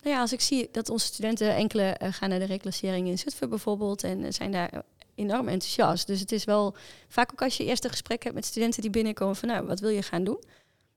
nou 0.02 0.16
ja, 0.16 0.20
als 0.20 0.34
ik 0.34 0.42
zie 0.42 0.70
dat 0.72 0.90
onze 0.90 1.06
studenten 1.06 1.56
enkele 1.56 2.00
gaan 2.00 2.30
naar 2.30 2.40
de 2.40 2.46
reclassering 2.46 3.08
in 3.08 3.20
Zutphen 3.20 3.50
bijvoorbeeld 3.50 4.04
en 4.04 4.34
zijn 4.34 4.52
daar 4.52 4.84
enorm 5.16 5.48
enthousiast. 5.48 6.08
Dus 6.08 6.20
het 6.20 6.32
is 6.32 6.44
wel 6.44 6.76
vaak 7.08 7.32
ook 7.32 7.42
als 7.42 7.58
je 7.58 7.66
eerst 7.66 7.84
een 7.84 7.90
gesprek 7.90 8.24
hebt 8.24 8.36
met 8.36 8.46
studenten 8.46 8.82
die 8.82 8.92
binnenkomen 8.92 9.36
van 9.36 9.50
nou, 9.50 9.66
wat 9.66 9.80
wil 9.80 9.90
je 9.90 10.02
gaan 10.02 10.24
doen? 10.24 10.44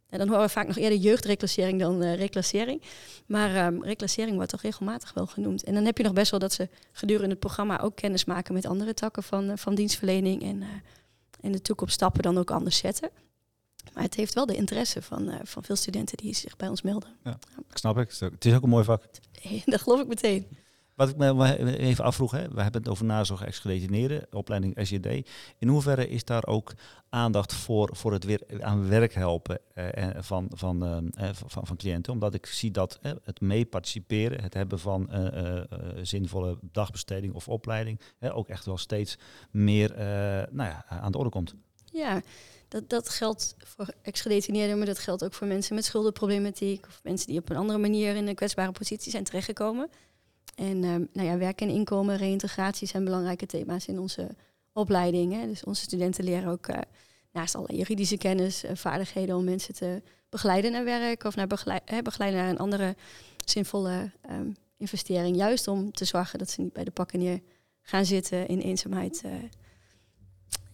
En 0.09 0.19
dan 0.19 0.29
horen 0.29 0.43
we 0.43 0.49
vaak 0.49 0.67
nog 0.67 0.77
eerder 0.77 0.99
jeugdreclassering 0.99 1.81
dan 1.81 2.03
uh, 2.03 2.15
reclassering. 2.15 2.83
Maar 3.27 3.67
um, 3.67 3.85
reclassering 3.85 4.37
wordt 4.37 4.51
toch 4.51 4.63
regelmatig 4.63 5.13
wel 5.15 5.27
genoemd. 5.27 5.65
En 5.65 5.75
dan 5.75 5.85
heb 5.85 5.97
je 5.99 6.05
nog 6.05 6.13
best 6.13 6.31
wel 6.31 6.41
dat 6.41 6.53
ze 6.53 6.69
gedurende 6.93 7.31
het 7.31 7.39
programma 7.39 7.81
ook 7.81 7.97
kennis 7.97 8.25
maken 8.25 8.55
met 8.55 8.67
andere 8.67 8.95
takken 8.95 9.23
van, 9.23 9.59
van 9.59 9.75
dienstverlening 9.75 10.43
en 10.43 10.63
in 11.41 11.53
de 11.53 11.63
toekomst 11.63 11.95
stappen 11.95 12.23
dan 12.23 12.39
ook 12.39 12.51
anders 12.51 12.77
zetten. 12.77 13.11
Maar 13.95 14.03
het 14.03 14.15
heeft 14.15 14.35
wel 14.35 14.47
de 14.47 14.57
interesse 14.57 15.03
van, 15.03 15.29
uh, 15.29 15.35
van 15.43 15.63
veel 15.63 15.77
studenten 15.77 16.17
die 16.17 16.35
zich 16.35 16.57
bij 16.57 16.69
ons 16.69 16.83
melden. 16.83 17.17
Ja, 17.25 17.39
ik 17.71 17.77
snap 17.77 17.99
ik. 17.99 18.13
Het 18.19 18.45
is 18.45 18.55
ook 18.55 18.63
een 18.63 18.69
mooi 18.69 18.85
vak. 18.85 19.03
Dat 19.65 19.81
geloof 19.81 20.01
ik 20.01 20.07
meteen. 20.07 20.47
Wat 20.97 21.09
ik 21.09 21.17
me 21.17 21.79
even 21.79 22.05
afvroeg, 22.05 22.31
hè, 22.31 22.49
we 22.49 22.63
hebben 22.63 22.81
het 22.81 22.89
over 22.89 23.05
nazorg 23.05 23.45
ex-gedetineerden, 23.45 24.27
opleiding 24.31 24.79
SJD. 24.83 25.29
In 25.59 25.69
hoeverre 25.69 26.09
is 26.09 26.25
daar 26.25 26.47
ook 26.47 26.73
aandacht 27.09 27.53
voor, 27.53 27.97
voor 27.97 28.13
het 28.13 28.25
weer 28.25 28.43
aan 28.61 28.89
werk 28.89 29.15
helpen 29.15 29.61
eh, 29.75 30.09
van, 30.17 30.51
van, 30.55 30.83
eh, 31.15 31.29
van, 31.33 31.67
van, 31.67 31.77
cliënten? 31.77 32.13
Omdat 32.13 32.35
ik 32.35 32.47
zie 32.47 32.71
dat 32.71 32.99
eh, 33.03 33.13
het 33.23 33.41
mee 33.41 33.67
participeren, 33.67 34.43
het 34.43 34.55
hebben 34.55 34.79
van 34.79 35.09
uh, 35.13 35.61
zinvolle 36.03 36.59
dagbesteding 36.73 37.35
of 37.35 37.49
opleiding, 37.49 38.01
ook 38.21 38.49
echt 38.49 38.65
wel 38.65 38.79
steeds 38.79 39.19
meer 39.51 39.95
nou 40.51 40.69
ja, 40.69 40.85
aan 40.89 41.13
de 41.13 41.19
orde 41.19 41.31
komt. 41.31 41.55
Ja, 41.85 42.21
dat, 42.69 42.89
dat 42.89 43.09
geldt 43.09 43.55
voor 43.59 43.95
ex-gedetineerden, 44.03 44.77
maar 44.77 44.87
dat 44.87 44.99
geldt 44.99 45.25
ook 45.25 45.35
voor 45.35 45.47
mensen 45.47 45.75
met 45.75 45.85
schuldenproblematiek 45.85 46.87
of 46.87 47.01
mensen 47.03 47.27
die 47.27 47.39
op 47.39 47.51
een 47.51 47.57
andere 47.57 47.79
manier 47.79 48.17
in 48.17 48.27
een 48.27 48.35
kwetsbare 48.35 48.73
positie 48.73 49.11
zijn 49.11 49.25
terechtgekomen. 49.25 49.91
En 50.57 50.85
um, 50.85 51.09
nou 51.13 51.29
ja, 51.29 51.39
werk 51.39 51.61
en 51.61 51.69
inkomen, 51.69 52.17
reïntegratie 52.17 52.89
zijn 52.89 53.05
belangrijke 53.05 53.47
thema's 53.47 53.87
in 53.87 53.99
onze 53.99 54.29
opleiding. 54.73 55.33
Hè. 55.33 55.47
Dus 55.47 55.65
onze 55.65 55.83
studenten 55.83 56.25
leren 56.25 56.49
ook 56.49 56.69
uh, 56.69 56.79
naast 57.33 57.55
alle 57.55 57.77
juridische 57.77 58.17
kennis, 58.17 58.65
uh, 58.65 58.71
vaardigheden 58.75 59.37
om 59.37 59.45
mensen 59.45 59.75
te 59.75 60.03
begeleiden 60.29 60.73
naar 60.73 60.85
werk 60.85 61.25
of 61.25 61.37
naar 61.37 61.47
begeleid, 61.47 61.83
hè, 61.85 62.03
begeleiden 62.03 62.41
naar 62.41 62.51
een 62.51 62.59
andere 62.59 62.97
zinvolle 63.45 64.11
um, 64.31 64.57
investering. 64.77 65.37
Juist 65.37 65.69
om 65.69 65.93
te 65.93 66.05
zorgen 66.05 66.39
dat 66.39 66.51
ze 66.51 66.61
niet 66.61 66.73
bij 66.73 66.85
de 66.85 66.91
pakken 66.91 67.19
neer 67.19 67.41
gaan 67.83 68.05
zitten 68.05 68.49
in 68.49 68.59
eenzaamheid, 68.59 69.23
uh, 69.27 69.33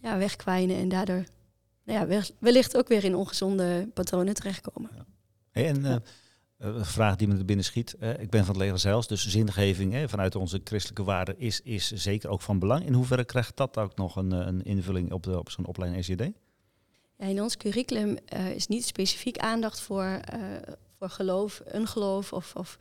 ja, 0.01 0.17
wegkwijnen 0.17 0.77
en 0.77 0.89
daardoor 0.89 1.23
nou 1.83 2.09
ja, 2.09 2.21
wellicht 2.39 2.77
ook 2.77 2.87
weer 2.87 3.03
in 3.03 3.15
ongezonde 3.15 3.89
patronen 3.93 4.33
terechtkomen. 4.33 4.89
Ja. 4.95 5.05
Hey, 5.51 5.67
en 5.67 6.03
een 6.63 6.85
vraag 6.85 7.15
die 7.15 7.27
me 7.27 7.37
er 7.37 7.45
binnen 7.45 7.65
schiet. 7.65 7.95
Uh, 7.99 8.19
ik 8.19 8.29
ben 8.29 8.45
van 8.45 8.55
het 8.55 8.63
leger 8.63 8.79
zelfs, 8.79 9.07
dus 9.07 9.27
zingeving 9.27 9.93
hè, 9.93 10.09
vanuit 10.09 10.35
onze 10.35 10.61
christelijke 10.63 11.03
waarden 11.03 11.39
is, 11.39 11.61
is 11.61 11.91
zeker 11.91 12.29
ook 12.29 12.41
van 12.41 12.59
belang. 12.59 12.85
In 12.85 12.93
hoeverre 12.93 13.25
krijgt 13.25 13.57
dat 13.57 13.77
ook 13.77 13.95
nog 13.95 14.15
een, 14.15 14.31
een 14.31 14.63
invulling 14.63 15.11
op, 15.11 15.27
op 15.27 15.49
zo'n 15.49 15.65
opleiding 15.65 16.07
ECD? 16.07 16.31
Ja, 17.17 17.25
in 17.25 17.41
ons 17.41 17.57
curriculum 17.57 18.17
uh, 18.33 18.49
is 18.49 18.67
niet 18.67 18.85
specifiek 18.85 19.37
aandacht 19.37 19.79
voor, 19.79 20.19
voor 20.99 21.09
geloof, 21.09 21.61
een 21.65 21.87
geloof. 21.87 22.33
Of, 22.33 22.55
of 22.55 22.77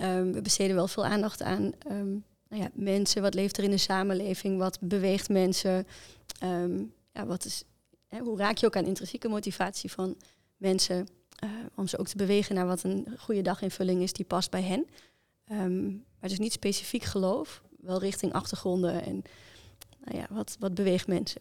um, 0.00 0.32
we 0.32 0.42
besteden 0.42 0.76
wel 0.76 0.88
veel 0.88 1.04
aandacht 1.04 1.42
aan 1.42 1.72
um, 1.90 2.24
nou 2.48 2.62
ja, 2.62 2.70
mensen. 2.74 3.22
Wat 3.22 3.34
leeft 3.34 3.56
er 3.58 3.64
in 3.64 3.70
de 3.70 3.78
samenleving? 3.78 4.58
Wat 4.58 4.78
beweegt 4.80 5.28
mensen? 5.28 5.86
Um, 6.44 6.92
ja, 7.12 7.26
wat 7.26 7.44
is 7.44 7.64
hè, 8.08 8.18
hoe 8.18 8.38
raak 8.38 8.56
je 8.56 8.66
ook 8.66 8.76
aan 8.76 8.84
intrinsieke 8.84 9.28
motivatie 9.28 9.90
van 9.90 10.16
mensen 10.56 11.08
uh, 11.44 11.50
om 11.74 11.86
ze 11.86 11.98
ook 11.98 12.08
te 12.08 12.16
bewegen 12.16 12.54
naar 12.54 12.66
wat 12.66 12.82
een 12.82 13.06
goede 13.18 13.42
daginvulling 13.42 14.02
is 14.02 14.12
die 14.12 14.24
past 14.24 14.50
bij 14.50 14.62
hen. 14.62 14.86
Um, 15.52 16.04
maar 16.20 16.28
dus 16.28 16.38
niet 16.38 16.52
specifiek 16.52 17.02
geloof, 17.02 17.62
wel 17.80 18.00
richting 18.00 18.32
achtergronden 18.32 19.02
en 19.02 19.22
nou 20.04 20.20
ja, 20.20 20.26
wat, 20.30 20.56
wat 20.58 20.74
beweegt 20.74 21.06
mensen. 21.06 21.40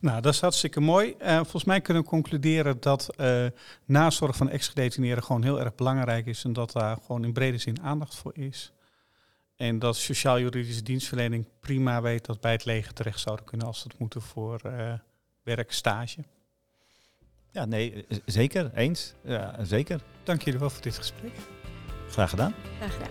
Nou, 0.00 0.20
dat 0.20 0.32
is 0.34 0.40
hartstikke 0.40 0.80
mooi. 0.80 1.14
Uh, 1.22 1.36
volgens 1.36 1.64
mij 1.64 1.80
kunnen 1.80 2.02
we 2.02 2.08
concluderen 2.08 2.80
dat 2.80 3.08
uh, 3.16 3.46
nazorg 3.84 4.36
van 4.36 4.48
ex-gedetineerden 4.48 5.24
gewoon 5.24 5.42
heel 5.42 5.60
erg 5.60 5.74
belangrijk 5.74 6.26
is 6.26 6.44
en 6.44 6.52
dat 6.52 6.72
daar 6.72 6.96
gewoon 7.06 7.24
in 7.24 7.32
brede 7.32 7.58
zin 7.58 7.82
aandacht 7.82 8.14
voor 8.14 8.36
is. 8.36 8.72
En 9.56 9.78
dat 9.78 9.96
sociaal-juridische 9.96 10.82
dienstverlening 10.82 11.46
prima 11.60 12.02
weet 12.02 12.26
dat 12.26 12.40
bij 12.40 12.52
het 12.52 12.64
leger 12.64 12.92
terecht 12.92 13.20
zouden 13.20 13.44
kunnen 13.44 13.66
als 13.66 13.82
het 13.82 13.98
moeten 13.98 14.22
voor 14.22 14.60
uh, 14.66 14.92
werk, 15.42 15.72
stage. 15.72 16.24
Ja, 17.50 17.64
nee, 17.64 18.06
zeker. 18.24 18.70
Eens. 18.74 19.14
Ja, 19.24 19.64
zeker. 19.64 20.00
Dank 20.22 20.42
jullie 20.42 20.60
wel 20.60 20.70
voor 20.70 20.82
dit 20.82 20.96
gesprek. 20.96 21.32
Graag 22.08 22.30
gedaan. 22.30 22.54
Graag 22.78 22.92
gedaan. 22.92 23.10